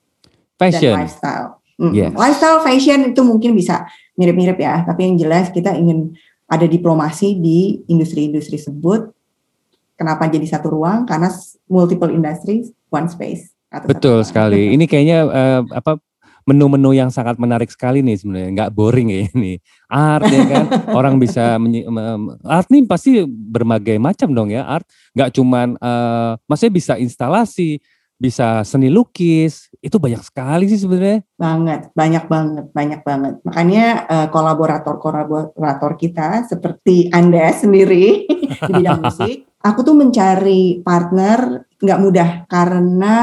dan 0.59 0.71
fashion. 0.71 0.95
lifestyle. 0.95 1.49
Mm, 1.75 1.91
Yes. 1.91 2.11
Lifestyle, 2.15 2.59
fashion 2.63 2.99
itu 3.11 3.21
mungkin 3.23 3.51
bisa 3.51 3.83
mirip-mirip 4.15 4.55
ya, 4.55 4.83
tapi 4.87 5.11
yang 5.11 5.15
jelas 5.19 5.51
kita 5.51 5.75
ingin 5.75 6.15
ada 6.47 6.63
diplomasi 6.69 7.35
di 7.35 7.83
industri-industri 7.89 8.55
tersebut. 8.55 9.11
Kenapa 9.95 10.27
jadi 10.27 10.43
satu 10.47 10.71
ruang? 10.71 11.07
Karena 11.07 11.31
multiple 11.71 12.11
industries, 12.11 12.71
one 12.91 13.07
space. 13.07 13.51
satu 13.71 13.91
Betul 13.91 14.17
sekali. 14.27 14.75
Ini 14.75 14.85
kayaknya 14.87 15.17
eh, 15.27 15.61
apa 15.71 15.99
menu-menu 16.45 16.93
yang 16.93 17.09
sangat 17.09 17.41
menarik 17.41 17.73
sekali 17.73 18.05
nih 18.05 18.21
sebenarnya, 18.21 18.49
nggak 18.53 18.71
boring 18.71 19.09
ya 19.09 19.19
ini. 19.33 19.57
Art 19.89 20.29
ya 20.29 20.41
kan, 20.45 20.65
orang 20.97 21.17
bisa 21.17 21.57
menyi- 21.57 21.89
art 22.45 22.69
nih 22.69 22.85
pasti 22.85 23.25
berbagai 23.25 23.97
macam 23.97 24.29
dong 24.29 24.53
ya 24.53 24.61
art. 24.61 24.85
Nggak 25.17 25.33
cuman, 25.33 25.67
eh, 25.75 26.31
maksudnya 26.45 26.73
bisa 26.77 26.93
instalasi, 27.01 27.81
bisa 28.15 28.63
seni 28.63 28.87
lukis, 28.87 29.67
itu 29.83 29.97
banyak 29.99 30.23
sekali 30.23 30.71
sih 30.71 30.79
sebenarnya. 30.79 31.25
Banget, 31.35 31.91
banyak 31.91 32.25
banget, 32.31 32.65
banyak 32.71 33.01
banget. 33.03 33.33
Makanya 33.43 33.85
eh, 34.07 34.27
kolaborator-kolaborator 34.29 35.91
kita 35.97 36.45
seperti 36.47 37.09
Anda 37.09 37.51
sendiri 37.51 38.29
di 38.29 38.71
bidang 38.71 39.01
musik, 39.03 39.49
aku 39.65 39.81
tuh 39.81 39.97
mencari 39.97 40.85
partner 40.85 41.65
nggak 41.81 42.01
mudah 42.01 42.29
karena 42.45 43.15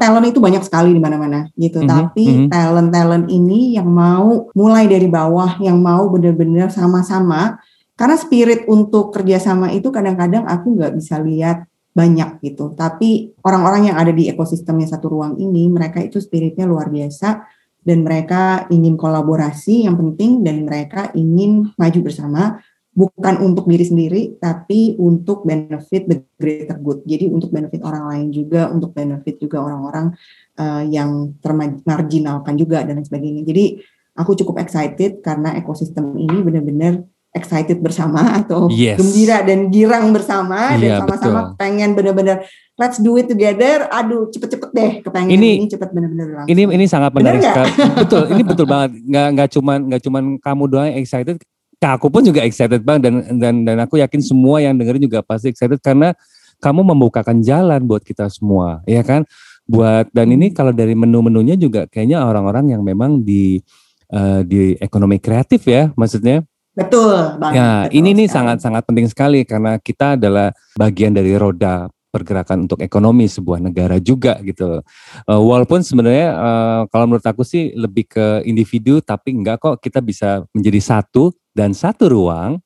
talent 0.00 0.26
itu 0.32 0.40
banyak 0.40 0.64
sekali 0.64 0.96
di 0.96 1.00
mana-mana 1.00 1.52
gitu. 1.60 1.84
Mhm, 1.84 1.88
Tapi 1.88 2.24
mhm. 2.26 2.48
talent-talent 2.48 3.26
ini 3.28 3.76
yang 3.76 3.86
mau 3.86 4.48
mulai 4.56 4.88
dari 4.88 5.06
bawah, 5.06 5.60
yang 5.60 5.76
mau 5.76 6.08
benar-benar 6.08 6.72
sama-sama. 6.72 7.60
Karena 8.00 8.16
spirit 8.16 8.64
untuk 8.64 9.12
kerjasama 9.12 9.76
itu 9.76 9.92
kadang-kadang 9.92 10.48
aku 10.48 10.72
nggak 10.72 10.96
bisa 10.96 11.20
lihat 11.20 11.68
banyak 11.92 12.40
gitu. 12.40 12.72
Tapi 12.72 13.36
orang-orang 13.44 13.92
yang 13.92 13.96
ada 14.00 14.08
di 14.08 14.24
ekosistemnya 14.32 14.88
satu 14.88 15.12
ruang 15.12 15.36
ini, 15.36 15.68
mereka 15.68 16.00
itu 16.00 16.16
spiritnya 16.16 16.64
luar 16.64 16.88
biasa 16.88 17.44
dan 17.84 18.00
mereka 18.00 18.64
ingin 18.72 18.96
kolaborasi 18.96 19.84
yang 19.84 20.00
penting 20.00 20.40
dan 20.40 20.64
mereka 20.64 21.12
ingin 21.12 21.72
maju 21.76 21.98
bersama 22.00 22.60
bukan 22.90 23.34
untuk 23.40 23.70
diri 23.70 23.86
sendiri 23.86 24.22
tapi 24.36 24.98
untuk 24.98 25.46
benefit 25.46 26.10
the 26.10 26.26
greater 26.36 26.74
good. 26.76 27.06
Jadi 27.06 27.30
untuk 27.30 27.54
benefit 27.54 27.80
orang 27.86 28.10
lain 28.10 28.26
juga, 28.34 28.66
untuk 28.68 28.90
benefit 28.90 29.38
juga 29.38 29.62
orang-orang 29.62 30.10
uh, 30.58 30.82
yang 30.84 31.30
termarginalkan 31.38 32.58
juga 32.58 32.82
dan 32.82 32.98
lain 32.98 33.06
sebagainya. 33.06 33.42
Jadi 33.46 33.78
aku 34.18 34.34
cukup 34.34 34.58
excited 34.58 35.22
karena 35.22 35.54
ekosistem 35.54 36.18
ini 36.18 36.42
benar-benar 36.42 37.06
excited 37.30 37.78
bersama 37.78 38.26
atau 38.42 38.66
Yes. 38.66 38.98
gembira 38.98 39.46
dan 39.46 39.70
girang 39.70 40.10
bersama 40.10 40.74
Iya, 40.74 40.98
dan 40.98 41.06
sama-sama 41.06 41.40
betul. 41.54 41.56
pengen 41.62 41.90
benar-benar 41.94 42.36
let's 42.74 42.98
do 42.98 43.14
it 43.14 43.30
together. 43.30 43.86
Aduh, 43.86 44.26
cepet-cepet 44.34 44.70
deh 44.74 44.90
kepengen 45.06 45.38
Ini- 45.38 45.62
ini, 45.62 45.66
cepet 45.70 45.94
benar-benar 45.94 46.42
langsung. 46.42 46.50
Ini 46.50 46.62
ini 46.74 46.84
sangat 46.90 47.14
menarik 47.14 47.38
betul, 48.02 48.22
ini 48.34 48.42
betul 48.42 48.66
banget. 48.66 48.98
Nggak 49.06 49.26
nggak 49.38 49.48
cuman 49.54 49.78
nggak 49.86 50.02
cuman 50.02 50.22
kamu 50.42 50.62
doang 50.66 50.86
yang 50.90 50.98
excited, 50.98 51.38
Kak, 51.80 51.96
aku 51.96 52.12
pun 52.12 52.20
juga 52.20 52.44
excited 52.44 52.84
banget 52.84 53.08
dan 53.08 53.14
dan 53.40 53.54
dan 53.64 53.76
aku 53.80 53.96
yakin 53.96 54.20
semua 54.20 54.60
yang 54.60 54.76
dengerin 54.76 55.00
juga 55.00 55.24
pasti 55.24 55.48
excited 55.48 55.80
karena 55.80 56.12
kamu 56.60 56.92
membukakan 56.92 57.40
jalan 57.40 57.80
buat 57.88 58.04
kita 58.04 58.28
semua, 58.28 58.84
ya 58.84 59.00
kan? 59.00 59.24
Buat 59.64 60.12
dan 60.12 60.28
ini 60.28 60.52
kalau 60.52 60.76
dari 60.76 60.92
menu-menunya 60.92 61.56
juga 61.56 61.88
kayaknya 61.88 62.20
orang-orang 62.20 62.76
yang 62.76 62.84
memang 62.84 63.24
di 63.24 63.64
eh, 64.12 64.40
di 64.44 64.76
ekonomi 64.76 65.16
kreatif 65.16 65.64
ya, 65.64 65.88
maksudnya. 65.96 66.44
betul 66.70 67.40
banget. 67.40 67.54
Ya, 67.58 67.70
betul 67.88 67.96
ini 67.98 68.08
nih 68.14 68.28
sangat-sangat 68.30 68.82
penting 68.86 69.08
sekali 69.10 69.42
karena 69.48 69.80
kita 69.80 70.20
adalah 70.20 70.54
bagian 70.78 71.16
dari 71.16 71.34
roda 71.34 71.88
pergerakan 72.10 72.66
untuk 72.66 72.82
ekonomi 72.82 73.30
sebuah 73.30 73.62
negara 73.62 73.96
juga 74.02 74.36
gitu. 74.42 74.82
Eh, 75.24 75.40
walaupun 75.40 75.80
sebenarnya 75.80 76.28
eh, 76.34 76.80
kalau 76.90 77.04
menurut 77.06 77.24
aku 77.24 77.46
sih 77.46 77.72
lebih 77.72 78.10
ke 78.10 78.42
individu, 78.44 78.98
tapi 79.00 79.32
enggak 79.32 79.62
kok 79.62 79.78
kita 79.78 80.02
bisa 80.02 80.44
menjadi 80.52 80.80
satu 80.82 81.32
dan 81.54 81.72
satu 81.72 82.10
ruang 82.10 82.58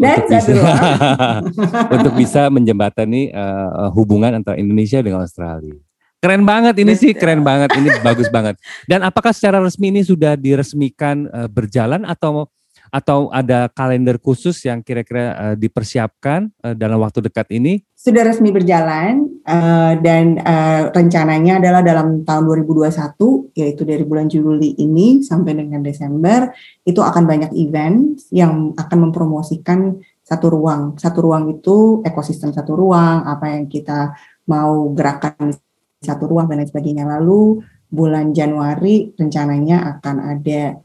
Dan 0.00 0.16
untuk 0.16 0.26
satu 0.26 0.32
bisa 0.32 0.50
ruang. 0.56 1.42
untuk 2.00 2.12
bisa 2.16 2.42
menjembatani 2.48 3.22
eh, 3.30 3.88
hubungan 3.92 4.40
antara 4.40 4.56
Indonesia 4.56 4.98
dengan 5.04 5.22
Australia. 5.22 5.76
Keren 6.20 6.44
banget 6.44 6.76
ini 6.84 6.92
sih, 6.92 7.16
keren 7.16 7.40
banget 7.40 7.72
ini 7.80 7.88
bagus 8.04 8.28
banget. 8.28 8.60
Dan 8.84 9.00
apakah 9.00 9.32
secara 9.32 9.56
resmi 9.56 9.88
ini 9.88 10.04
sudah 10.04 10.36
diresmikan 10.36 11.24
eh, 11.32 11.48
berjalan 11.48 12.04
atau 12.04 12.52
atau 12.90 13.30
ada 13.30 13.70
kalender 13.70 14.18
khusus 14.18 14.58
yang 14.66 14.82
kira-kira 14.82 15.54
eh, 15.54 15.56
dipersiapkan 15.56 16.50
eh, 16.62 16.74
dalam 16.74 17.00
waktu 17.00 17.24
dekat 17.24 17.48
ini? 17.54 17.82
sudah 18.00 18.24
resmi 18.24 18.48
berjalan 18.48 19.28
eh, 19.44 19.92
dan 20.00 20.40
rencananya 20.88 21.60
adalah 21.60 21.84
dalam 21.84 22.24
tahun 22.24 22.64
2021 22.64 23.52
yaitu 23.52 23.84
dari 23.84 24.08
bulan 24.08 24.24
Juli 24.24 24.72
ini 24.80 25.20
sampai 25.20 25.52
dengan 25.52 25.84
Desember 25.84 26.48
itu 26.88 27.04
akan 27.04 27.28
banyak 27.28 27.52
event 27.60 28.16
yang 28.32 28.72
akan 28.72 28.98
mempromosikan 29.04 30.00
satu 30.24 30.46
ruang. 30.48 30.94
Satu 30.96 31.26
ruang 31.26 31.50
itu 31.50 32.00
ekosistem 32.06 32.54
satu 32.54 32.78
ruang, 32.78 33.26
apa 33.26 33.52
yang 33.52 33.68
kita 33.68 34.14
mau 34.48 34.94
gerakan 34.94 35.52
satu 36.00 36.24
ruang 36.30 36.46
dan 36.46 36.62
lain 36.62 36.70
sebagainya. 36.70 37.04
Lalu 37.18 37.60
bulan 37.90 38.30
Januari 38.30 39.10
rencananya 39.18 39.98
akan 39.98 40.16
ada 40.22 40.78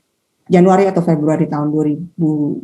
Januari 0.46 0.86
atau 0.86 1.02
Februari 1.02 1.50
tahun 1.50 1.74
2022 1.74 2.62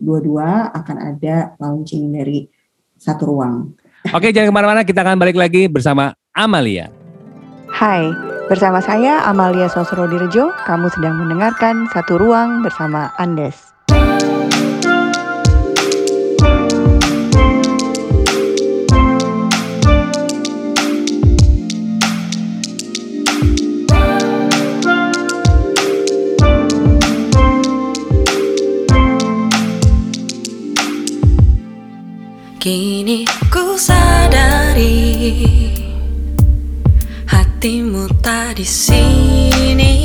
akan 0.78 0.98
ada 1.02 1.58
launching 1.58 2.14
dari 2.14 2.46
satu 2.94 3.34
ruang. 3.34 3.74
Oke, 4.14 4.30
jangan 4.30 4.50
ke 4.50 4.56
mana-mana, 4.56 4.82
kita 4.86 5.02
akan 5.02 5.18
balik 5.18 5.38
lagi 5.38 5.66
bersama 5.66 6.14
Amalia. 6.34 6.94
Hai, 7.72 8.14
bersama 8.46 8.84
saya 8.84 9.26
Amalia 9.26 9.66
Sosro 9.66 10.06
Dirjo. 10.06 10.54
Kamu 10.68 10.92
sedang 10.94 11.18
mendengarkan 11.18 11.90
Satu 11.90 12.20
Ruang 12.20 12.62
bersama 12.62 13.10
Andes. 13.18 13.71
Kini 32.62 33.26
ku 33.50 33.74
sadari 33.74 35.18
hatimu 37.26 38.06
tak 38.22 38.62
di 38.62 38.66
sini. 38.70 39.96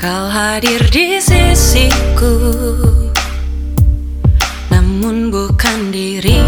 Kau 0.00 0.24
hadir 0.32 0.80
di 0.88 1.20
sisiku, 1.20 2.32
namun 4.72 5.28
bukan 5.28 5.92
dirimu. 5.92 6.39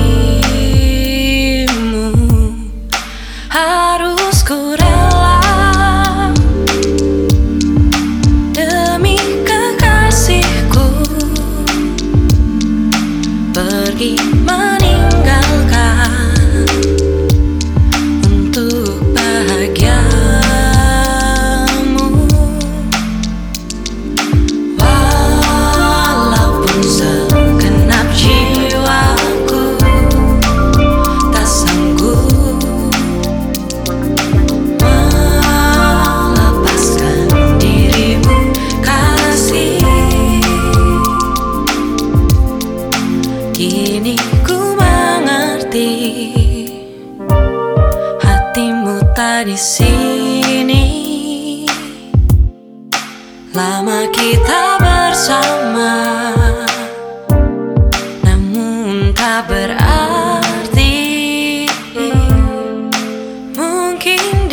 Mungkin 64.03 64.51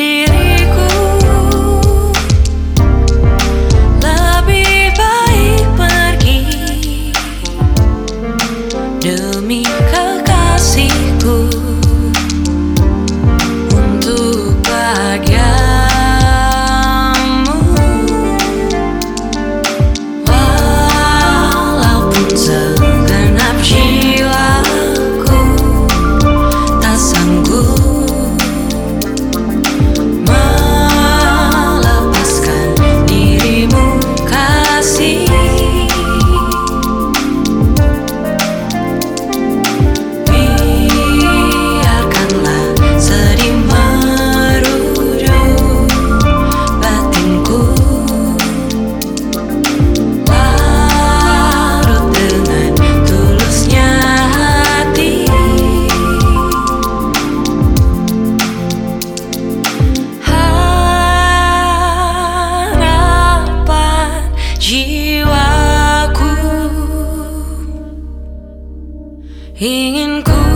hanging 69.56 70.24
cool. 70.24 70.49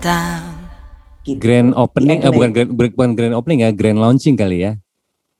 Down. 0.00 0.54
Gitu. 1.26 1.38
Grand 1.42 1.76
opening, 1.76 2.24
Di 2.24 2.26
eh, 2.26 2.32
bukan, 2.32 2.50
grand, 2.54 2.70
bukan 2.72 3.10
grand 3.12 3.34
opening 3.36 3.60
ya, 3.66 3.70
grand 3.74 3.98
launching 4.00 4.38
kali 4.38 4.64
ya. 4.64 4.72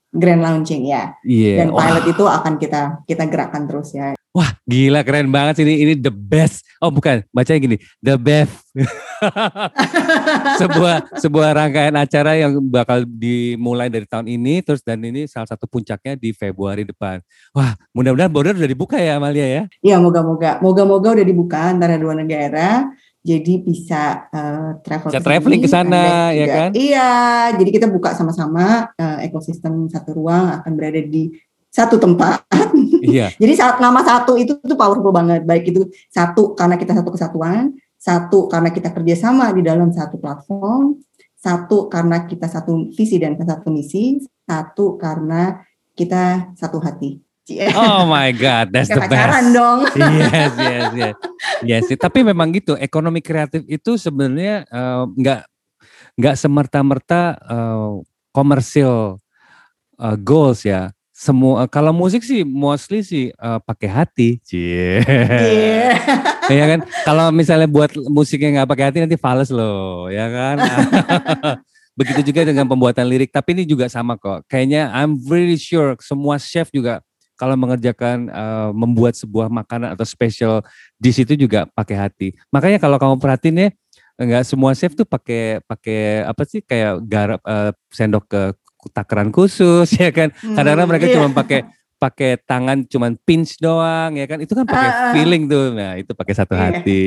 grand 0.09 0.41
launching 0.41 0.89
ya. 0.89 1.13
Iya. 1.21 1.65
Dan 1.65 1.69
Wah, 1.69 1.85
pilot 1.85 2.05
itu 2.09 2.23
akan 2.25 2.53
kita 2.57 2.81
kita 3.05 3.23
gerakkan 3.29 3.69
terus 3.69 3.93
ya. 3.93 4.17
wah, 4.29 4.53
gila 4.65 5.01
keren 5.05 5.29
banget 5.29 5.61
sih 5.61 5.65
ini. 5.65 5.85
Ini 5.85 5.93
the 6.01 6.09
best. 6.09 6.65
Oh 6.81 6.89
bukan, 6.89 7.21
bacanya 7.29 7.59
gini, 7.61 7.77
the 8.01 8.17
best. 8.17 8.53
sebuah 10.61 11.13
sebuah 11.17 11.49
rangkaian 11.53 11.93
acara 11.93 12.37
yang 12.41 12.57
bakal 12.69 13.05
dimulai 13.05 13.85
dari 13.89 14.09
tahun 14.09 14.25
ini, 14.29 14.65
terus 14.65 14.81
dan 14.81 14.97
ini 15.05 15.29
salah 15.29 15.45
satu 15.49 15.69
puncaknya 15.69 16.17
di 16.17 16.33
Februari 16.33 16.85
depan. 16.89 17.21
Wah, 17.53 17.77
mudah-mudahan 17.93 18.31
border 18.33 18.57
udah 18.57 18.69
dibuka 18.69 18.97
ya 18.97 19.17
Amalia 19.21 19.45
ya. 19.45 19.63
Ya 19.81 19.97
moga-moga, 20.01 20.57
moga-moga 20.57 21.21
udah 21.21 21.25
dibuka 21.25 21.69
antara 21.69 22.01
dua 22.01 22.17
negara. 22.17 22.89
Jadi 23.19 23.53
bisa 23.59 24.31
eh, 24.31 24.71
travel 24.79 25.11
Bisa 25.11 25.19
traveling 25.19 25.61
ke 25.61 25.69
sana, 25.69 26.31
ya 26.31 26.47
kan? 26.47 26.69
Iya, 26.71 27.11
jadi 27.59 27.69
kita 27.75 27.87
buka 27.91 28.15
sama-sama 28.15 28.95
eh, 28.95 29.27
ekosistem 29.27 29.91
satu 29.91 30.15
ruang 30.15 30.63
akan 30.63 30.71
berada 30.75 31.03
di 31.03 31.31
satu 31.69 31.99
tempat. 31.99 32.45
Iya. 32.99 33.31
Jadi 33.39 33.55
saat 33.55 33.79
nama 33.79 34.03
satu 34.03 34.35
itu 34.35 34.59
tuh 34.59 34.75
powerful 34.75 35.15
banget. 35.15 35.47
Baik 35.47 35.71
itu 35.71 35.87
satu 36.11 36.51
karena 36.51 36.75
kita 36.75 36.91
satu 36.91 37.15
kesatuan, 37.15 37.71
satu 37.95 38.51
karena 38.51 38.75
kita 38.75 38.91
kerjasama 38.91 39.55
di 39.55 39.63
dalam 39.63 39.87
satu 39.87 40.19
platform, 40.19 40.99
satu 41.39 41.87
karena 41.87 42.27
kita 42.27 42.51
satu 42.51 42.91
visi 42.91 43.15
dan 43.15 43.39
satu 43.39 43.71
misi, 43.71 44.19
satu 44.43 44.99
karena 44.99 45.63
kita 45.95 46.51
satu 46.59 46.83
hati. 46.83 47.23
Cie. 47.49 47.65
Oh 47.73 48.05
my 48.05 48.29
God, 48.29 48.69
that's 48.69 48.93
the 48.93 49.01
best. 49.09 49.49
dong. 49.57 49.89
yes, 49.97 50.53
yes, 50.53 50.89
yes. 50.93 51.15
Yes, 51.65 51.83
tapi 51.97 52.21
memang 52.21 52.53
gitu. 52.53 52.77
Ekonomi 52.77 53.25
kreatif 53.25 53.65
itu 53.65 53.97
sebenarnya 53.97 54.69
eh, 54.69 55.03
nggak 55.09 55.41
nggak 56.21 56.35
semerta-merta 56.37 57.21
eh, 57.41 57.91
komersil 58.29 59.17
eh, 59.97 60.17
goals 60.21 60.61
ya. 60.61 60.93
Semua 61.09 61.67
kalau 61.67 61.91
musik 61.91 62.23
sih 62.23 62.45
mostly 62.45 63.01
sih 63.01 63.33
eh, 63.33 63.59
pakai 63.65 63.89
hati. 63.89 64.29
Cie. 64.45 65.01
Iya. 65.01 65.89
ya 66.53 66.65
kan? 66.77 66.79
Kalau 67.01 67.25
misalnya 67.33 67.65
buat 67.65 67.97
musiknya 68.13 68.61
nggak 68.61 68.69
pakai 68.69 68.85
hati 68.93 68.97
nanti 69.01 69.17
fals 69.17 69.49
loh, 69.49 70.05
ya 70.13 70.29
kan? 70.29 70.57
Begitu 71.99 72.31
juga 72.31 72.45
dengan 72.45 72.69
pembuatan 72.69 73.09
lirik. 73.09 73.33
Tapi 73.33 73.57
ini 73.57 73.63
juga 73.65 73.89
sama 73.89 74.15
kok. 74.15 74.45
Kayaknya 74.47 74.93
I'm 74.93 75.17
very 75.19 75.59
sure 75.59 75.97
semua 75.99 76.39
chef 76.39 76.71
juga 76.71 77.03
kalau 77.39 77.55
mengerjakan 77.55 78.27
eh, 78.27 78.69
membuat 78.75 79.15
sebuah 79.15 79.47
makanan 79.47 79.95
atau 79.95 80.03
special 80.03 80.59
dish 80.99 81.23
itu 81.23 81.39
juga 81.39 81.63
pakai 81.71 81.95
hati. 81.95 82.27
Makanya 82.51 82.83
kalau 82.83 82.99
kamu 82.99 83.15
perhatiin 83.15 83.55
ya, 83.63 83.69
nggak 84.19 84.43
semua 84.43 84.75
chef 84.75 84.91
tuh 84.91 85.07
pakai 85.07 85.63
pakai 85.63 86.27
apa 86.27 86.43
sih 86.43 86.59
kayak 86.59 86.99
garap 87.07 87.39
eh, 87.47 87.71
sendok 87.95 88.27
ke 88.27 88.41
takaran 88.91 89.31
khusus 89.31 89.87
ya 90.03 90.11
kan. 90.11 90.35
Kadang-kadang 90.35 90.85
Hmm, 90.85 90.91
mereka 90.91 91.05
iya. 91.07 91.15
cuma 91.15 91.31
pakai 91.31 91.63
pakai 91.99 92.39
tangan 92.39 92.87
cuman 92.87 93.19
pinch 93.27 93.59
doang 93.59 94.15
ya 94.15 94.25
kan. 94.25 94.39
Itu 94.39 94.55
kan 94.55 94.63
pakai 94.63 94.89
ah. 94.89 95.11
feeling 95.11 95.51
tuh. 95.51 95.75
Nah, 95.75 95.99
itu 95.99 96.15
pakai 96.15 96.33
satu 96.33 96.55
Iya. 96.55 96.63
hati. 96.71 97.03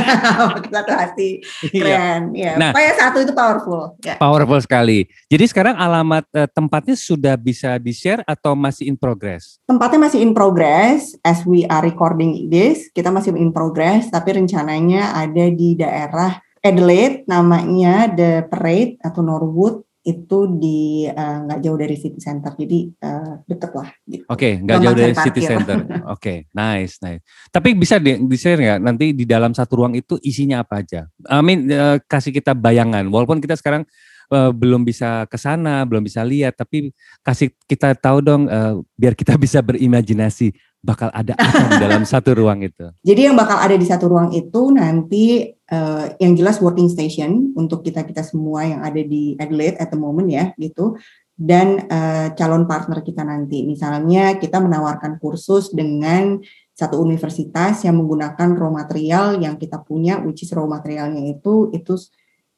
Pakai 0.54 0.70
satu 0.70 0.92
hati. 0.92 1.30
Iya. 1.72 1.82
Keren. 1.82 2.22
Ya. 2.36 2.52
Nah. 2.60 2.70
Pokoknya 2.76 2.94
satu 3.00 3.18
itu 3.24 3.32
powerful. 3.32 3.82
Ya. 4.04 4.14
Powerful 4.20 4.60
sekali. 4.60 5.08
Jadi 5.32 5.44
sekarang 5.48 5.74
alamat 5.80 6.28
eh, 6.36 6.48
tempatnya 6.52 6.94
sudah 6.94 7.34
bisa 7.40 7.80
di-share 7.80 8.20
atau 8.28 8.52
masih 8.52 8.92
in 8.92 8.96
progress? 9.00 9.58
Tempatnya 9.64 9.98
masih 10.06 10.20
in 10.20 10.36
progress 10.36 11.16
as 11.24 11.42
we 11.48 11.64
are 11.66 11.80
recording 11.80 12.52
this. 12.52 12.92
Kita 12.92 13.08
masih 13.08 13.32
in 13.34 13.50
progress, 13.50 14.12
tapi 14.12 14.36
rencananya 14.36 15.16
ada 15.16 15.48
di 15.48 15.74
daerah 15.74 16.44
Adelaide, 16.64 17.28
namanya 17.28 18.08
The 18.08 18.48
Parade 18.48 18.96
atau 19.04 19.20
Norwood 19.20 19.84
itu 20.04 20.38
di 20.60 21.08
eh, 21.08 21.36
nggak 21.48 21.64
jauh 21.64 21.78
dari 21.80 21.96
city 21.96 22.20
center, 22.20 22.52
jadi 22.52 22.92
eh, 22.92 23.32
deket 23.48 23.72
lah. 23.72 23.88
Gitu. 24.04 24.24
Oke, 24.28 24.60
nggak 24.60 24.76
Gampang 24.76 24.84
jauh 24.84 24.96
dari 25.00 25.14
city 25.16 25.40
parkir. 25.40 25.50
center. 25.50 25.76
Oke, 26.14 26.34
nice, 26.52 27.00
nice. 27.00 27.24
Tapi 27.48 27.72
bisa 27.72 27.96
di, 27.96 28.20
di-share 28.20 28.60
nggak 28.60 28.80
nanti 28.84 29.16
di 29.16 29.24
dalam 29.24 29.56
satu 29.56 29.80
ruang 29.80 29.96
itu 29.96 30.20
isinya 30.20 30.60
apa 30.60 30.84
aja? 30.84 31.08
I 31.24 31.40
mean, 31.40 31.72
eh, 31.72 31.96
kasih 32.04 32.36
kita 32.36 32.52
bayangan. 32.52 33.08
Walaupun 33.08 33.40
kita 33.40 33.56
sekarang 33.56 33.88
eh, 34.28 34.52
belum 34.52 34.84
bisa 34.84 35.24
ke 35.24 35.40
sana, 35.40 35.88
belum 35.88 36.04
bisa 36.04 36.20
lihat, 36.20 36.60
tapi 36.60 36.92
kasih 37.24 37.56
kita 37.64 37.96
tahu 37.96 38.20
dong 38.20 38.44
eh, 38.52 38.76
biar 39.00 39.16
kita 39.16 39.40
bisa 39.44 39.64
berimajinasi 39.64 40.52
bakal 40.84 41.08
ada 41.16 41.32
apa 41.40 41.64
di 41.64 41.76
dalam 41.80 42.04
satu 42.12 42.36
ruang 42.36 42.60
itu. 42.60 42.92
Jadi 43.00 43.32
yang 43.32 43.40
bakal 43.40 43.56
ada 43.56 43.72
di 43.72 43.88
satu 43.88 44.04
ruang 44.12 44.36
itu 44.36 44.68
nanti 44.68 45.53
eh, 45.70 46.06
yang 46.20 46.32
jelas 46.36 46.60
working 46.60 46.90
station 46.90 47.52
untuk 47.56 47.80
kita 47.84 48.04
kita 48.04 48.20
semua 48.20 48.66
yang 48.68 48.80
ada 48.84 49.00
di 49.00 49.38
Adelaide 49.40 49.80
at 49.80 49.88
the 49.92 49.98
moment 49.98 50.28
ya 50.28 50.52
gitu. 50.60 50.96
Dan 51.34 51.90
eh, 51.90 52.28
calon 52.38 52.68
partner 52.68 53.02
kita 53.02 53.26
nanti. 53.26 53.66
Misalnya 53.66 54.38
kita 54.38 54.62
menawarkan 54.62 55.18
kursus 55.18 55.74
dengan 55.74 56.38
satu 56.74 56.98
universitas 56.98 57.86
yang 57.86 58.02
menggunakan 58.02 58.58
raw 58.58 58.70
material 58.70 59.38
yang 59.38 59.54
kita 59.54 59.78
punya 59.86 60.18
which 60.18 60.42
is 60.42 60.50
raw 60.50 60.66
materialnya 60.66 61.38
itu 61.38 61.70
itu 61.70 61.94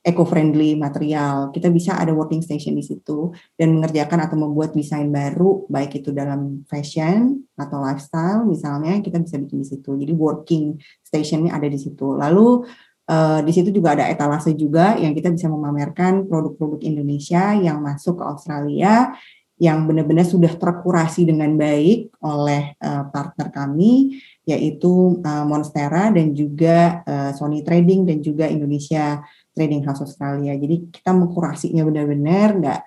eco-friendly 0.07 0.79
material. 0.79 1.51
Kita 1.51 1.67
bisa 1.67 1.99
ada 1.99 2.15
working 2.15 2.39
station 2.39 2.79
di 2.79 2.85
situ 2.87 3.35
dan 3.59 3.75
mengerjakan 3.75 4.23
atau 4.23 4.39
membuat 4.39 4.71
desain 4.71 5.11
baru 5.11 5.67
baik 5.67 5.99
itu 5.99 6.15
dalam 6.15 6.63
fashion 6.71 7.43
atau 7.59 7.83
lifestyle 7.83 8.47
misalnya 8.47 9.03
kita 9.03 9.19
bisa 9.19 9.35
bikin 9.43 9.67
di 9.67 9.69
situ. 9.69 9.91
Jadi 9.99 10.13
working 10.15 10.79
stationnya 11.03 11.51
ada 11.51 11.67
di 11.67 11.77
situ. 11.77 12.15
Lalu 12.15 12.63
eh, 13.07 13.41
di 13.47 13.53
situ 13.55 13.71
juga 13.71 13.95
ada 13.95 14.11
etalase 14.11 14.53
juga 14.55 14.99
yang 14.99 15.15
kita 15.15 15.31
bisa 15.33 15.47
memamerkan 15.49 16.27
produk-produk 16.27 16.83
Indonesia 16.83 17.55
yang 17.57 17.81
masuk 17.83 18.21
ke 18.21 18.25
Australia 18.27 19.15
yang 19.57 19.89
benar-benar 19.89 20.29
sudah 20.29 20.53
terkurasi 20.53 21.25
dengan 21.25 21.57
baik 21.57 22.13
oleh 22.21 22.77
eh, 22.77 23.05
partner 23.09 23.49
kami 23.49 24.21
yaitu 24.45 25.19
eh, 25.25 25.45
Monstera 25.49 26.13
dan 26.13 26.37
juga 26.37 27.01
eh, 27.09 27.31
Sony 27.33 27.65
Trading 27.65 28.05
dan 28.05 28.21
juga 28.21 28.47
Indonesia 28.47 29.25
Trading 29.57 29.83
House 29.89 30.05
Australia. 30.05 30.53
Jadi 30.53 30.93
kita 30.93 31.17
mengkurasinya 31.17 31.83
benar-benar 31.89 32.49
nggak 32.61 32.81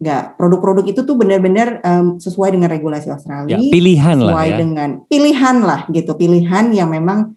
nggak 0.00 0.22
produk-produk 0.40 0.84
itu 0.88 1.00
tuh 1.04 1.12
benar-benar 1.12 1.84
em, 1.84 2.16
sesuai 2.16 2.56
dengan 2.56 2.72
regulasi 2.72 3.12
Australia, 3.12 3.60
Ya, 3.60 3.68
pilihan 3.68 4.16
lah 4.16 4.32
sesuai 4.32 4.48
ya. 4.48 4.56
dengan 4.56 4.90
pilihan 5.12 5.56
lah 5.60 5.80
gitu, 5.92 6.16
pilihan 6.16 6.72
yang 6.72 6.88
memang 6.88 7.36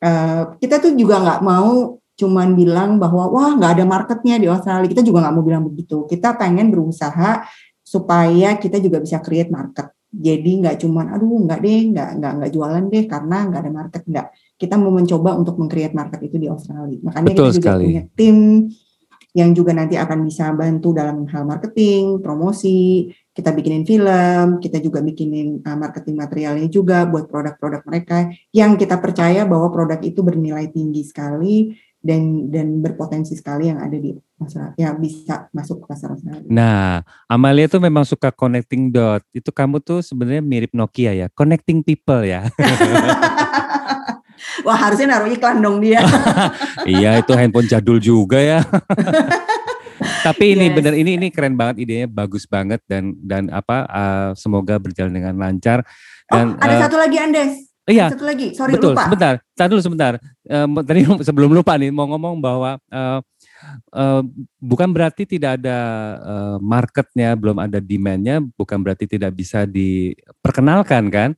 eh, 0.00 0.42
kita 0.60 0.80
tuh 0.80 0.92
juga 0.96 1.20
nggak 1.20 1.40
mau 1.44 2.00
cuman 2.20 2.52
bilang 2.52 3.00
bahwa 3.00 3.32
wah 3.32 3.56
nggak 3.56 3.72
ada 3.80 3.84
marketnya 3.88 4.36
di 4.36 4.46
Australia. 4.48 4.88
Kita 4.88 5.00
juga 5.00 5.24
nggak 5.24 5.34
mau 5.36 5.44
bilang 5.44 5.64
begitu. 5.64 6.04
Kita 6.04 6.36
pengen 6.36 6.68
berusaha 6.68 7.44
supaya 7.80 8.60
kita 8.60 8.76
juga 8.76 9.00
bisa 9.00 9.24
create 9.24 9.48
market. 9.48 9.88
Jadi 10.10 10.60
nggak 10.60 10.76
cuman 10.84 11.06
aduh 11.16 11.38
nggak 11.46 11.60
deh 11.62 11.80
nggak 11.94 12.08
nggak 12.18 12.32
nggak 12.42 12.50
jualan 12.50 12.84
deh 12.90 13.04
karena 13.08 13.36
nggak 13.48 13.60
ada 13.62 13.72
market 13.72 14.02
nggak. 14.04 14.26
Kita 14.60 14.74
mau 14.76 14.92
mencoba 14.92 15.30
untuk 15.40 15.56
meng-create 15.56 15.94
market 15.96 16.20
itu 16.20 16.36
di 16.36 16.48
Australia. 16.50 16.98
Makanya 17.00 17.26
Betul 17.32 17.48
kita 17.48 17.56
juga 17.56 17.64
sekali. 17.64 17.84
punya 17.88 18.02
tim 18.12 18.36
yang 19.30 19.50
juga 19.54 19.70
nanti 19.70 19.94
akan 19.94 20.26
bisa 20.26 20.50
bantu 20.50 20.90
dalam 20.90 21.22
hal 21.30 21.46
marketing, 21.46 22.18
promosi, 22.18 23.06
kita 23.30 23.54
bikinin 23.54 23.86
film, 23.86 24.58
kita 24.58 24.82
juga 24.82 24.98
bikinin 25.00 25.62
uh, 25.62 25.78
marketing 25.78 26.18
materialnya 26.18 26.66
juga 26.66 27.06
buat 27.06 27.30
produk-produk 27.30 27.86
mereka 27.86 28.26
yang 28.50 28.74
kita 28.74 28.98
percaya 28.98 29.46
bahwa 29.46 29.70
produk 29.70 30.02
itu 30.02 30.20
bernilai 30.20 30.66
tinggi 30.74 31.06
sekali 31.06 31.78
dan 32.00 32.48
dan 32.48 32.80
berpotensi 32.80 33.36
sekali 33.36 33.68
yang 33.68 33.76
ada 33.76 34.00
di 34.00 34.16
masyarakat 34.40 34.72
ya 34.80 34.96
bisa 34.96 35.52
masuk 35.52 35.84
ke 35.84 35.86
pasar. 35.92 36.16
Nah, 36.48 37.04
Amalia 37.28 37.68
tuh 37.68 37.78
memang 37.78 38.08
suka 38.08 38.32
connecting 38.32 38.88
dot. 38.88 39.20
Itu 39.36 39.52
kamu 39.52 39.84
tuh 39.84 40.00
sebenarnya 40.00 40.40
mirip 40.40 40.72
Nokia 40.72 41.12
ya, 41.12 41.26
connecting 41.30 41.84
people 41.84 42.24
ya. 42.24 42.48
Wah 44.66 44.76
harusnya 44.76 45.16
naruh 45.16 45.28
iklan 45.28 45.60
dong 45.60 45.80
dia. 45.80 46.00
iya, 46.88 47.20
itu 47.20 47.32
handphone 47.36 47.68
jadul 47.68 48.00
juga 48.00 48.40
ya. 48.40 48.64
Tapi 50.00 50.54
ini 50.54 50.66
Yes. 50.66 50.76
bener 50.76 50.94
ini 50.94 51.10
ini 51.16 51.28
keren 51.28 51.54
banget 51.54 51.80
idenya 51.80 52.06
bagus 52.06 52.44
banget 52.44 52.80
dan 52.84 53.12
dan 53.20 53.48
apa 53.48 53.84
uh, 53.84 54.30
semoga 54.32 54.76
berjalan 54.76 55.12
dengan 55.12 55.36
lancar 55.36 55.84
dan 56.26 56.54
oh 56.54 56.62
ada 56.62 56.74
uh, 56.74 56.80
satu 56.84 56.96
lagi 56.96 57.16
Andes. 57.16 57.52
iya 57.84 58.06
Satu 58.08 58.22
lagi, 58.22 58.54
sorry 58.54 58.72
betul 58.72 58.92
lupa. 58.94 59.04
sebentar 59.04 59.34
Tar 59.52 59.66
dulu 59.68 59.80
sebentar 59.80 60.12
Eh, 60.42 60.66
tadi 60.82 61.00
sebelum 61.28 61.50
lupa 61.52 61.78
nih 61.78 61.94
mau 61.94 62.10
ngomong 62.10 62.42
bahwa 62.42 62.74
eh, 62.90 63.18
eh, 63.92 64.22
bukan 64.58 64.90
berarti 64.90 65.22
tidak 65.24 65.62
ada 65.62 65.78
eh, 66.18 66.56
marketnya 66.58 67.38
belum 67.38 67.60
ada 67.60 67.78
demandnya 67.78 68.42
bukan 68.58 68.82
berarti 68.82 69.06
tidak 69.06 69.30
bisa 69.30 69.62
diperkenalkan 69.62 71.06
kan 71.08 71.30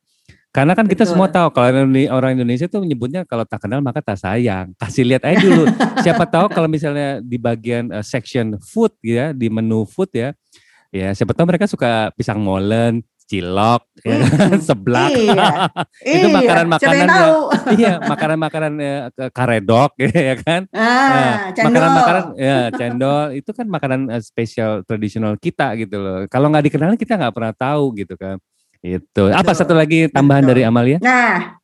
karena 0.52 0.76
kan 0.76 0.84
kita 0.84 1.08
Betul. 1.08 1.16
semua 1.16 1.28
tahu 1.32 1.48
kalau 1.50 1.68
orang 2.12 2.36
Indonesia 2.36 2.68
tuh 2.68 2.84
menyebutnya 2.84 3.24
kalau 3.24 3.48
tak 3.48 3.64
kenal 3.64 3.80
maka 3.80 4.04
tak 4.04 4.20
sayang 4.20 4.76
kasih 4.76 5.08
lihat 5.08 5.24
aja 5.24 5.40
dulu 5.40 5.64
siapa 6.04 6.28
tahu 6.28 6.52
kalau 6.52 6.68
misalnya 6.68 7.24
di 7.24 7.40
bagian 7.40 7.88
eh, 7.88 8.04
section 8.04 8.60
food 8.60 8.92
ya 9.00 9.32
di 9.32 9.48
menu 9.48 9.88
food 9.88 10.12
ya 10.12 10.36
ya 10.92 11.16
siapa 11.16 11.32
tahu 11.32 11.48
mereka 11.48 11.64
suka 11.64 12.12
pisang 12.12 12.38
molen 12.38 13.00
cilok, 13.22 13.82
ya 14.04 14.18
Hmm. 14.18 14.28
kan, 14.28 14.60
seblak. 14.68 15.08
Iya. 15.08 15.48
Itu 16.20 16.26
Iya, 16.28 16.36
makanan-makanan 16.36 17.08
tahu? 17.08 17.38
iya, 17.72 17.92
makanan-makanan 18.04 18.72
eh, 18.76 19.00
ke- 19.08 19.30
karedok 19.32 19.90
ya 19.96 20.34
kan. 20.36 20.62
Ah, 20.68 21.48
cendol. 21.56 21.64
Makanan-makanan 21.72 22.24
ya 22.36 22.58
cendol 22.76 23.22
itu 23.32 23.50
kan 23.56 23.66
makanan 23.72 24.00
eh, 24.12 24.20
spesial 24.20 24.84
tradisional 24.84 25.40
kita 25.40 25.72
gitu 25.80 25.96
loh. 25.96 26.28
Kalau 26.28 26.52
nggak 26.52 26.64
dikenal 26.68 26.92
kita 27.00 27.16
nggak 27.16 27.32
pernah 27.32 27.54
tahu 27.56 27.84
gitu 27.96 28.20
kan. 28.20 28.36
Itu. 28.82 29.30
Apa 29.30 29.54
satu 29.54 29.72
lagi 29.72 30.10
tambahan 30.10 30.42
Betul. 30.42 30.50
dari 30.52 30.62
Amalia? 30.66 30.98
Nah, 30.98 31.54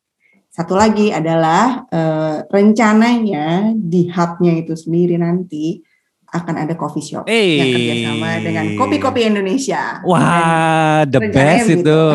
satu 0.48 0.72
lagi 0.72 1.10
adalah 1.10 1.82
eh, 1.86 2.36
rencananya 2.46 3.74
di 3.74 4.06
hubnya 4.08 4.54
itu 4.56 4.72
sendiri 4.72 5.14
nanti 5.14 5.82
akan 6.28 6.54
ada 6.60 6.76
coffee 6.76 7.02
shop 7.02 7.24
yang 7.24 7.34
Eh. 7.34 7.72
kerjasama 7.72 8.30
dengan 8.38 8.64
kopi-kopi 8.76 9.26
Indonesia. 9.26 9.98
Wah, 10.04 11.02
the 11.04 11.18
rencananya 11.18 11.58
best 11.58 11.68
itu. 11.74 12.00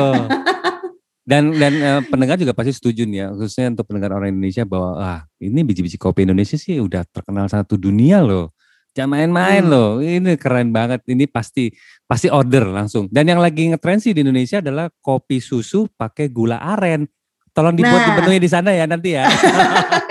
Dan 1.24 1.56
dan 1.56 1.72
eh, 1.74 2.02
pendengar 2.04 2.36
juga 2.36 2.52
pasti 2.52 2.76
setuju 2.76 3.08
nih 3.08 3.18
ya, 3.18 3.28
khususnya 3.32 3.72
untuk 3.72 3.88
pendengar 3.88 4.12
orang 4.12 4.36
Indonesia 4.36 4.68
bahwa 4.68 5.00
ah 5.00 5.20
ini 5.40 5.64
biji-biji 5.64 5.96
kopi 5.96 6.28
Indonesia 6.28 6.60
sih 6.60 6.84
udah 6.84 7.08
terkenal 7.08 7.48
satu 7.48 7.80
dunia 7.80 8.20
loh. 8.20 8.52
Jangan 8.92 9.32
main-main 9.32 9.64
Hmm. 9.64 9.72
loh. 9.72 9.90
Ini 10.04 10.36
keren 10.36 10.76
banget. 10.76 11.00
Ini 11.08 11.24
pasti 11.32 11.72
pasti 12.14 12.30
order 12.30 12.70
langsung. 12.70 13.10
Dan 13.10 13.26
yang 13.26 13.42
lagi 13.42 13.74
ngetren 13.74 13.98
sih 13.98 14.14
di 14.14 14.22
Indonesia 14.22 14.62
adalah 14.62 14.86
kopi 15.02 15.42
susu 15.42 15.90
pakai 15.90 16.30
gula 16.30 16.62
aren. 16.62 17.10
Tolong 17.50 17.74
dibuat 17.74 18.06
Nah. 18.06 18.08
dipenuhi 18.14 18.38
di 18.38 18.50
sana 18.50 18.70
ya 18.70 18.86
nanti 18.86 19.18
ya. 19.18 19.26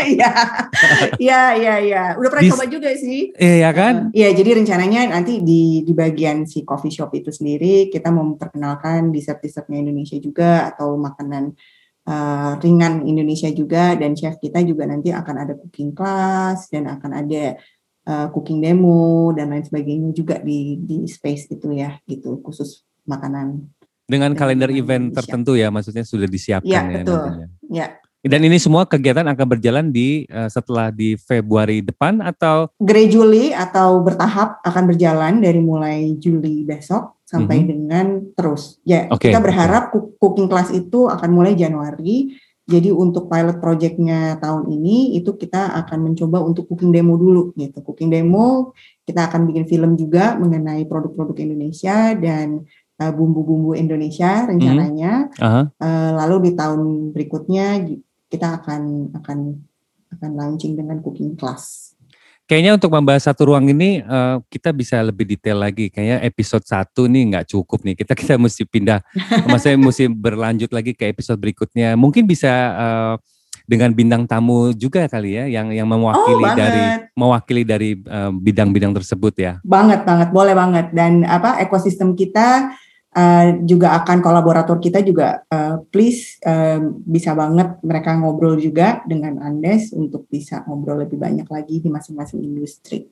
Iya, 0.03 0.31
iya, 1.23 1.43
iya, 1.55 1.75
iya. 1.79 2.05
Udah 2.19 2.27
pernah 2.27 2.51
coba 2.59 2.67
juga 2.67 2.91
sih. 2.99 3.31
Iya 3.39 3.71
kan? 3.71 4.11
Iya, 4.11 4.35
jadi 4.35 4.59
rencananya 4.59 5.15
nanti 5.15 5.39
di 5.47 5.87
di 5.87 5.93
bagian 5.95 6.43
si 6.43 6.67
coffee 6.67 6.91
shop 6.91 7.15
itu 7.15 7.31
sendiri 7.31 7.87
kita 7.87 8.11
mau 8.11 8.27
memperkenalkan 8.27 9.15
dessert-dessertnya 9.15 9.79
Indonesia 9.79 10.19
juga 10.19 10.75
atau 10.75 10.99
makanan 10.99 11.55
eh, 12.03 12.53
ringan 12.59 13.07
Indonesia 13.07 13.47
juga 13.55 13.95
dan 13.95 14.19
chef 14.19 14.43
kita 14.43 14.59
juga 14.67 14.91
nanti 14.91 15.15
akan 15.15 15.37
ada 15.39 15.55
cooking 15.55 15.95
class 15.95 16.67
dan 16.67 16.91
akan 16.91 17.11
ada 17.15 17.55
eh, 18.03 18.27
cooking 18.29 18.59
demo 18.59 19.31
dan 19.31 19.51
lain 19.51 19.63
sebagainya 19.63 20.11
juga 20.11 20.39
di 20.39 20.77
di 20.77 21.07
space 21.07 21.51
itu 21.51 21.71
ya 21.71 21.99
gitu 22.05 22.39
khusus 22.41 22.83
makanan. 23.05 23.67
Dengan 24.03 24.35
kalender 24.35 24.69
event 24.69 25.09
Indonesia. 25.09 25.19
tertentu 25.23 25.53
ya 25.55 25.69
maksudnya 25.69 26.03
sudah 26.03 26.27
disiapkan 26.27 26.69
Iya, 26.69 26.81
ya 26.83 26.97
betul. 27.01 27.17
nantinya. 27.17 27.49
Ya, 27.71 27.87
Dan 28.23 28.47
ini 28.47 28.55
semua 28.55 28.87
kegiatan 28.87 29.27
akan 29.27 29.47
berjalan 29.49 29.91
di 29.91 30.23
eh, 30.25 30.47
setelah 30.47 30.91
di 30.91 31.15
Februari 31.17 31.83
depan 31.83 32.21
atau 32.21 32.71
gradually 32.79 33.51
atau 33.51 33.99
bertahap 33.99 34.63
akan 34.63 34.85
berjalan 34.87 35.43
dari 35.43 35.59
mulai 35.59 36.15
Juli 36.19 36.63
besok 36.63 37.19
sampai 37.27 37.63
Mhm. 37.63 37.67
dengan 37.67 38.07
terus. 38.37 38.79
Ya, 38.85 39.09
Oke, 39.09 39.27
kita 39.27 39.41
berharap 39.41 39.91
cook- 39.91 40.21
cooking 40.21 40.47
class 40.47 40.71
itu 40.71 41.09
akan 41.09 41.31
mulai 41.33 41.59
Januari. 41.59 42.31
Jadi 42.63 42.95
untuk 42.95 43.27
pilot 43.27 43.59
projectnya 43.59 44.39
tahun 44.39 44.71
ini 44.71 45.19
itu 45.19 45.35
kita 45.35 45.75
akan 45.83 45.99
mencoba 46.13 46.39
untuk 46.47 46.71
cooking 46.71 46.95
demo 46.95 47.19
dulu 47.19 47.51
gitu. 47.59 47.83
Cooking 47.83 48.07
demo 48.07 48.71
kita 49.03 49.27
akan 49.27 49.51
bikin 49.51 49.67
film 49.67 49.99
juga 49.99 50.39
mengenai 50.39 50.87
produk-produk 50.87 51.35
Indonesia 51.43 52.15
dan 52.15 52.63
uh, 53.03 53.13
bumbu-bumbu 53.13 53.75
Indonesia 53.75 54.47
rencananya. 54.47 55.35
Aha. 55.43 55.63
Eh, 55.75 56.11
lalu 56.23 56.51
di 56.51 56.53
tahun 56.55 57.11
berikutnya 57.11 57.83
kita 58.31 58.63
akan 58.63 59.13
akan 59.19 59.39
akan 60.19 60.31
launching 60.39 60.79
dengan 60.79 61.03
cooking 61.03 61.35
class. 61.35 61.92
Kayaknya 62.43 62.73
untuk 62.75 62.91
membahas 62.93 63.31
satu 63.31 63.49
ruang 63.49 63.71
ini 63.71 64.03
eh, 64.03 64.37
kita 64.51 64.75
bisa 64.75 64.99
lebih 65.01 65.25
detail 65.25 65.63
lagi. 65.63 65.89
Kayaknya 65.89 66.19
episode 66.27 66.65
satu 66.67 67.07
nih 67.07 67.33
nggak 67.33 67.47
cukup 67.49 67.81
nih. 67.87 67.95
Kita 67.97 68.13
kita 68.21 68.35
mesti 68.37 68.67
pindah, 68.67 69.01
maksudnya 69.47 69.79
mesti 69.79 70.05
berlanjut 70.11 70.71
lagi 70.75 70.93
ke 70.93 71.09
episode 71.09 71.39
berikutnya. 71.39 71.95
Mungkin 71.95 72.27
bisa 72.27 72.53
eh, 72.77 73.15
dengan 73.67 73.95
bintang 73.95 74.27
tamu 74.27 74.75
juga 74.75 75.07
kali 75.07 75.39
ya, 75.39 75.45
yang 75.47 75.71
yang 75.71 75.87
mewakili 75.87 76.45
Oh, 76.45 76.55
dari 76.59 76.85
mewakili 77.15 77.63
dari 77.63 77.91
eh, 77.95 78.31
bidang-bidang 78.35 78.93
tersebut 78.99 79.35
ya. 79.39 79.53
Banget 79.63 80.03
banget, 80.03 80.29
boleh 80.35 80.55
banget. 80.59 80.91
Dan 80.91 81.23
apa 81.23 81.63
ekosistem 81.63 82.19
kita 82.19 82.75
uh, 83.17 83.47
juga 83.65 83.97
akan 84.03 84.19
kolaborator 84.21 84.77
kita 84.81 85.05
juga 85.05 85.45
uh, 85.49 85.81
please 85.93 86.41
uh, 86.45 86.81
bisa 87.05 87.37
banget 87.37 87.79
mereka 87.85 88.17
ngobrol 88.17 88.57
juga 88.57 89.01
dengan 89.05 89.41
Andes 89.41 89.93
untuk 89.93 90.27
bisa 90.29 90.65
ngobrol 90.65 91.05
lebih 91.05 91.21
banyak 91.21 91.47
lagi 91.49 91.81
di 91.81 91.89
masing-masing 91.89 92.41
industri. 92.43 93.09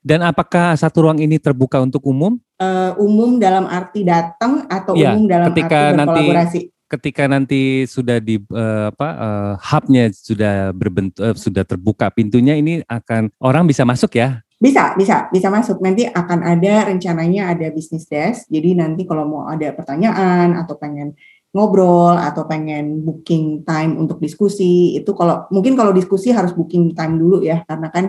Dan 0.00 0.22
apakah 0.22 0.78
satu 0.78 1.10
ruang 1.10 1.18
ini 1.18 1.42
terbuka 1.42 1.82
untuk 1.82 2.06
umum? 2.06 2.38
Uh, 2.56 2.94
umum 3.02 3.36
dalam 3.42 3.66
arti 3.66 4.06
datang 4.06 4.62
atau 4.70 4.94
Iya, 4.94 5.12
umum 5.12 5.26
dalam 5.26 5.50
ketika 5.52 5.78
arti 5.90 5.96
nanti- 5.98 6.06
berkolaborasi? 6.06 6.60
Ketika 6.86 7.26
nanti 7.26 7.82
sudah 7.90 8.22
di 8.22 8.38
eh, 8.38 8.86
apa 8.94 9.08
eh, 9.10 9.52
hubnya 9.58 10.06
sudah 10.14 10.70
berbentuk 10.70 11.18
eh, 11.18 11.34
sudah 11.34 11.66
terbuka 11.66 12.06
pintunya 12.14 12.54
ini 12.54 12.78
akan 12.86 13.34
orang 13.42 13.66
bisa 13.66 13.82
masuk 13.82 14.14
ya? 14.14 14.45
Bisa, 14.56 14.96
bisa, 14.96 15.28
bisa 15.28 15.52
masuk. 15.52 15.84
Nanti 15.84 16.08
akan 16.08 16.40
ada 16.40 16.88
rencananya 16.88 17.52
ada 17.52 17.68
business 17.68 18.08
desk. 18.08 18.48
Jadi 18.48 18.72
nanti 18.72 19.04
kalau 19.04 19.28
mau 19.28 19.42
ada 19.52 19.68
pertanyaan 19.76 20.56
atau 20.56 20.80
pengen 20.80 21.12
ngobrol 21.52 22.16
atau 22.16 22.44
pengen 22.44 23.04
booking 23.04 23.64
time 23.64 23.96
untuk 23.96 24.20
diskusi, 24.20 24.96
itu 24.96 25.12
kalau 25.16 25.48
mungkin 25.48 25.72
kalau 25.72 25.92
diskusi 25.92 26.28
harus 26.32 26.52
booking 26.52 26.92
time 26.92 27.16
dulu 27.16 27.40
ya, 27.40 27.64
karena 27.64 27.88
kan 27.88 28.04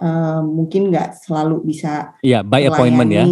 eh, 0.00 0.40
mungkin 0.44 0.88
nggak 0.92 1.20
selalu 1.24 1.60
bisa 1.64 2.16
Iya, 2.24 2.40
by 2.40 2.68
appointment 2.68 3.10
ya. 3.12 3.24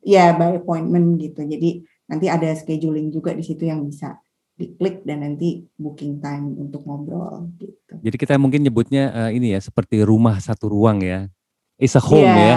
Ya, 0.00 0.26
by 0.36 0.60
appointment 0.60 1.20
gitu. 1.20 1.44
Jadi 1.44 1.84
nanti 2.08 2.26
ada 2.28 2.48
scheduling 2.52 3.08
juga 3.12 3.32
di 3.36 3.44
situ 3.44 3.68
yang 3.68 3.84
bisa 3.84 4.20
diklik 4.60 5.08
dan 5.08 5.24
nanti 5.24 5.64
booking 5.80 6.20
time 6.20 6.52
untuk 6.60 6.84
ngobrol 6.84 7.48
gitu. 7.56 7.96
Jadi 8.04 8.16
kita 8.20 8.36
mungkin 8.36 8.60
nyebutnya 8.60 9.08
eh, 9.12 9.30
ini 9.40 9.56
ya 9.56 9.60
seperti 9.64 10.04
rumah 10.04 10.36
satu 10.40 10.68
ruang 10.68 11.00
ya. 11.00 11.28
It's 11.80 11.96
a 11.96 12.02
home 12.04 12.28
Iya, 12.28 12.36
ya. 12.36 12.56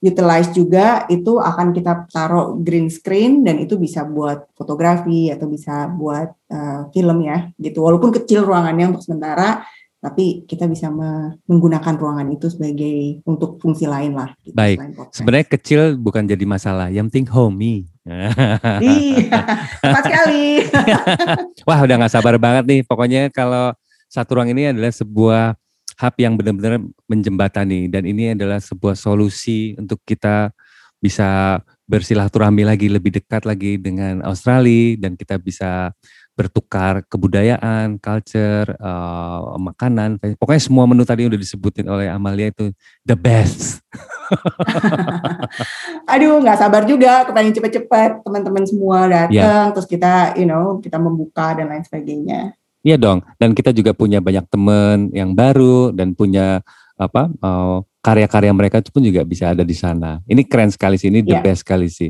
utilize 0.00 0.50
juga 0.56 1.04
itu 1.12 1.36
akan 1.36 1.76
kita 1.76 2.08
taruh 2.08 2.56
green 2.56 2.88
screen 2.88 3.44
dan 3.44 3.60
itu 3.60 3.76
bisa 3.76 4.08
buat 4.08 4.48
fotografi 4.56 5.28
atau 5.28 5.44
bisa 5.44 5.92
buat 5.92 6.32
eh, 6.48 6.80
film 6.96 7.20
ya 7.20 7.52
gitu. 7.60 7.84
Walaupun 7.84 8.08
kecil 8.24 8.48
ruangannya 8.48 8.96
untuk 8.96 9.04
sementara, 9.04 9.68
tapi 10.00 10.48
kita 10.48 10.64
bisa 10.64 10.88
me- 10.88 11.36
menggunakan 11.44 11.94
ruangan 12.00 12.24
itu 12.32 12.48
sebagai 12.48 13.20
untuk 13.28 13.60
fungsi 13.60 13.84
lain 13.84 14.16
lah. 14.16 14.32
Gitu, 14.40 14.56
Baik. 14.56 14.80
Sebenarnya 15.12 15.46
kecil 15.46 15.80
bukan 16.00 16.24
jadi 16.24 16.44
masalah, 16.48 16.88
yang 16.88 17.12
penting 17.12 17.28
homey. 17.28 17.86
Iya, 18.80 19.38
tepat 19.84 20.02
sekali. 20.08 20.44
Wah 21.68 21.78
udah 21.84 21.94
nggak 22.00 22.10
sabar 22.16 22.34
banget 22.40 22.64
nih. 22.66 22.80
Pokoknya 22.82 23.28
kalau 23.28 23.76
satu 24.08 24.40
ruang 24.40 24.50
ini 24.50 24.72
adalah 24.72 24.90
sebuah 24.90 25.54
hub 26.00 26.14
yang 26.16 26.34
benar-benar 26.34 26.80
menjembatani 27.06 27.86
dan 27.92 28.08
ini 28.08 28.32
adalah 28.32 28.58
sebuah 28.58 28.96
solusi 28.96 29.76
untuk 29.76 30.00
kita 30.08 30.48
bisa 30.96 31.60
bersilaturahmi 31.86 32.64
lagi 32.64 32.88
lebih 32.88 33.20
dekat 33.20 33.44
lagi 33.44 33.76
dengan 33.76 34.24
Australia 34.24 34.96
dan 35.00 35.14
kita 35.14 35.36
bisa 35.36 35.92
bertukar 36.40 37.04
kebudayaan, 37.04 38.00
culture, 38.00 38.72
eh, 38.72 39.38
makanan, 39.60 40.16
pokoknya 40.40 40.62
semua 40.64 40.88
menu 40.88 41.04
tadi 41.04 41.28
udah 41.28 41.36
disebutin 41.36 41.84
oleh 41.84 42.08
Amalia 42.08 42.48
itu 42.48 42.72
the 43.04 43.12
best. 43.12 43.84
Aduh, 46.16 46.40
nggak 46.40 46.56
sabar 46.56 46.88
juga, 46.88 47.28
kepengen 47.28 47.52
cepet-cepet 47.60 48.24
teman-teman 48.24 48.64
semua 48.64 49.04
datang, 49.04 49.68
Iya. 49.68 49.72
terus 49.76 49.84
kita, 49.84 50.32
you 50.40 50.48
know, 50.48 50.80
kita 50.80 50.96
membuka 50.96 51.52
dan 51.52 51.68
lain 51.68 51.84
sebagainya. 51.84 52.56
Iya 52.80 52.96
dong, 52.96 53.20
dan 53.36 53.52
kita 53.52 53.76
juga 53.76 53.92
punya 53.92 54.24
banyak 54.24 54.48
teman 54.48 55.12
yang 55.12 55.36
baru 55.36 55.92
dan 55.92 56.16
punya 56.16 56.64
apa 56.96 57.28
eh, 57.28 57.76
karya-karya 58.00 58.52
mereka 58.56 58.80
itu 58.80 58.88
pun 58.88 59.04
juga 59.04 59.20
bisa 59.20 59.52
ada 59.52 59.60
di 59.60 59.76
sana. 59.76 60.24
Ini 60.24 60.48
keren 60.48 60.72
sekali 60.72 60.96
sih, 60.96 61.12
ini 61.12 61.20
the 61.20 61.36
Iya. 61.36 61.44
best 61.44 61.60
sekali 61.60 61.92
sih. 61.92 62.08